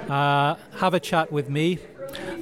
Uh, 0.09 0.55
have 0.77 0.93
a 0.93 0.99
chat 0.99 1.31
with 1.31 1.49
me 1.49 1.79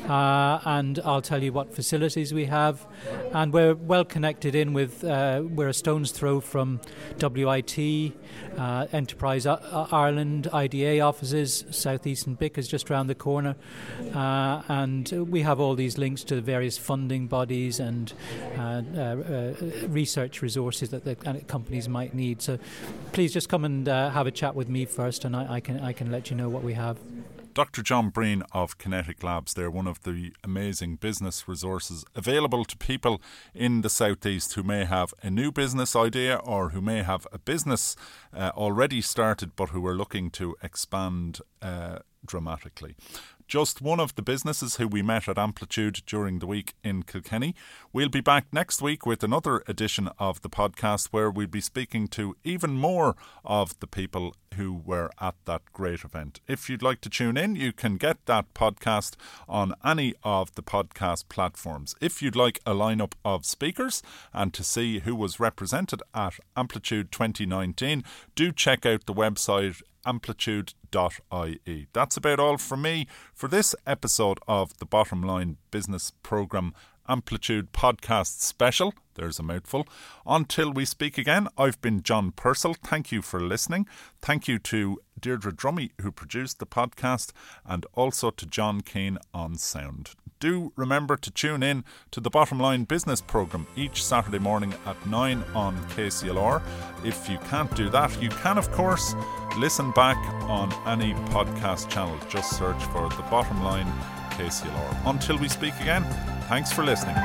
uh, 0.09 0.59
and 0.65 0.99
I'll 1.05 1.21
tell 1.21 1.43
you 1.43 1.53
what 1.53 1.73
facilities 1.73 2.33
we 2.33 2.45
have. 2.45 2.85
And 3.33 3.53
we're 3.53 3.75
well 3.75 4.05
connected 4.05 4.55
in 4.55 4.73
with, 4.73 5.03
uh, 5.03 5.43
we're 5.43 5.67
a 5.67 5.73
stone's 5.73 6.11
throw 6.11 6.39
from 6.39 6.81
WIT, 7.21 8.13
uh, 8.57 8.87
Enterprise 8.91 9.45
Ireland, 9.45 10.47
IDA 10.51 10.99
offices, 11.01 11.65
Southeastern 11.69 12.35
BIC 12.35 12.57
is 12.57 12.67
just 12.67 12.89
around 12.89 13.07
the 13.07 13.15
corner. 13.15 13.55
Uh, 14.13 14.61
and 14.67 15.09
we 15.11 15.41
have 15.41 15.59
all 15.59 15.75
these 15.75 15.97
links 15.97 16.23
to 16.25 16.35
the 16.35 16.41
various 16.41 16.77
funding 16.77 17.27
bodies 17.27 17.79
and 17.79 18.13
uh, 18.57 18.61
uh, 18.61 19.53
research 19.87 20.41
resources 20.41 20.89
that 20.89 21.05
the 21.05 21.15
companies 21.47 21.87
might 21.87 22.13
need. 22.13 22.41
So 22.41 22.57
please 23.11 23.33
just 23.33 23.49
come 23.49 23.65
and 23.65 23.87
have 23.87 24.27
a 24.27 24.31
chat 24.31 24.55
with 24.55 24.69
me 24.69 24.85
first, 24.85 25.25
and 25.25 25.35
I, 25.35 25.55
I, 25.55 25.59
can, 25.59 25.79
I 25.79 25.93
can 25.93 26.11
let 26.11 26.29
you 26.29 26.35
know 26.35 26.49
what 26.49 26.63
we 26.63 26.73
have. 26.73 26.97
Dr. 27.59 27.83
John 27.83 28.07
Breen 28.09 28.41
of 28.53 28.77
Kinetic 28.77 29.21
Labs, 29.21 29.53
they're 29.53 29.69
one 29.69 29.85
of 29.85 30.03
the 30.03 30.31
amazing 30.45 30.95
business 30.95 31.45
resources 31.45 32.05
available 32.15 32.63
to 32.63 32.77
people 32.77 33.21
in 33.53 33.81
the 33.81 33.89
Southeast 33.89 34.53
who 34.53 34.63
may 34.63 34.85
have 34.85 35.13
a 35.21 35.29
new 35.29 35.51
business 35.51 35.93
idea 35.93 36.37
or 36.37 36.69
who 36.69 36.79
may 36.79 37.03
have 37.03 37.27
a 37.33 37.37
business 37.37 37.97
uh, 38.33 38.51
already 38.55 39.01
started 39.01 39.57
but 39.57 39.71
who 39.71 39.85
are 39.85 39.93
looking 39.93 40.31
to 40.31 40.55
expand 40.63 41.41
uh, 41.61 41.99
dramatically 42.25 42.95
just 43.49 43.81
one 43.81 43.99
of 43.99 44.13
the 44.13 44.21
businesses 44.21 44.75
who 44.75 44.87
we 44.87 45.01
met 45.01 45.27
at 45.27 45.39
Amplitude 45.39 46.03
during 46.05 46.37
the 46.37 46.45
week 46.45 46.75
in 46.83 47.01
Kilkenny. 47.01 47.55
We'll 47.91 48.07
be 48.07 48.21
back 48.21 48.45
next 48.53 48.79
week 48.79 49.07
with 49.07 49.23
another 49.23 49.63
edition 49.67 50.07
of 50.19 50.41
the 50.41 50.49
podcast 50.49 51.07
where 51.07 51.31
we'll 51.31 51.47
be 51.47 51.59
speaking 51.59 52.07
to 52.09 52.37
even 52.43 52.75
more 52.75 53.15
of 53.43 53.77
the 53.79 53.87
people 53.87 54.35
who 54.53 54.73
were 54.85 55.09
at 55.19 55.33
that 55.45 55.63
great 55.73 56.03
event. 56.03 56.39
If 56.47 56.69
you'd 56.69 56.83
like 56.83 57.01
to 57.01 57.09
tune 57.09 57.37
in, 57.37 57.55
you 57.55 57.73
can 57.73 57.97
get 57.97 58.23
that 58.27 58.53
podcast 58.53 59.15
on 59.47 59.73
any 59.83 60.13
of 60.23 60.53
the 60.53 60.63
podcast 60.63 61.27
platforms. 61.27 61.95
If 61.99 62.21
you'd 62.21 62.35
like 62.35 62.59
a 62.67 62.73
lineup 62.75 63.13
of 63.25 63.47
speakers 63.47 64.03
and 64.31 64.53
to 64.53 64.63
see 64.63 64.99
who 64.99 65.15
was 65.15 65.39
represented 65.39 66.03
at 66.13 66.35
Amplitude 66.55 67.11
2019, 67.11 68.03
do 68.35 68.51
check 68.51 68.85
out 68.85 69.07
the 69.07 69.13
website 69.13 69.81
amplitude.ie. 70.05 71.87
That's 71.93 72.17
about 72.17 72.39
all 72.39 72.57
from 72.57 72.81
me 72.81 73.07
for 73.33 73.47
this 73.47 73.75
episode 73.85 74.39
of 74.47 74.77
the 74.77 74.85
Bottom 74.85 75.21
Line 75.21 75.57
Business 75.71 76.11
Programme 76.23 76.73
Amplitude 77.07 77.73
Podcast 77.73 78.41
Special. 78.41 78.93
There's 79.15 79.39
a 79.39 79.43
mouthful. 79.43 79.87
Until 80.25 80.71
we 80.71 80.85
speak 80.85 81.17
again, 81.17 81.47
I've 81.57 81.81
been 81.81 82.03
John 82.03 82.31
Purcell. 82.31 82.75
Thank 82.75 83.11
you 83.11 83.21
for 83.21 83.41
listening. 83.41 83.87
Thank 84.21 84.47
you 84.47 84.59
to 84.59 84.99
Deirdre 85.19 85.51
Drummy, 85.51 85.91
who 86.01 86.11
produced 86.11 86.59
the 86.59 86.67
podcast, 86.67 87.31
and 87.65 87.85
also 87.93 88.29
to 88.29 88.45
John 88.45 88.81
Keane 88.81 89.17
on 89.33 89.55
sound. 89.55 90.11
Do 90.39 90.71
remember 90.77 91.17
to 91.17 91.31
tune 91.31 91.61
in 91.63 91.83
to 92.11 92.21
the 92.21 92.29
Bottom 92.29 92.59
Line 92.59 92.85
Business 92.85 93.19
Programme 93.19 93.67
each 93.75 94.03
Saturday 94.03 94.39
morning 94.39 94.73
at 94.85 94.95
9 95.05 95.43
on 95.53 95.77
KCLR. 95.89 96.61
If 97.03 97.29
you 97.29 97.37
can't 97.49 97.73
do 97.75 97.89
that, 97.89 98.21
you 98.21 98.29
can, 98.29 98.57
of 98.57 98.71
course, 98.71 99.13
listen 99.57 99.91
back 99.91 100.17
on 100.43 100.71
any 100.87 101.13
podcast 101.31 101.89
channel. 101.89 102.17
Just 102.29 102.57
search 102.57 102.81
for 102.85 103.09
the 103.09 103.23
Bottom 103.29 103.61
Line 103.63 103.91
KCLR. 104.31 105.09
Until 105.09 105.37
we 105.37 105.49
speak 105.49 105.73
again, 105.81 106.03
thanks 106.47 106.71
for 106.71 106.85
listening. 106.85 107.15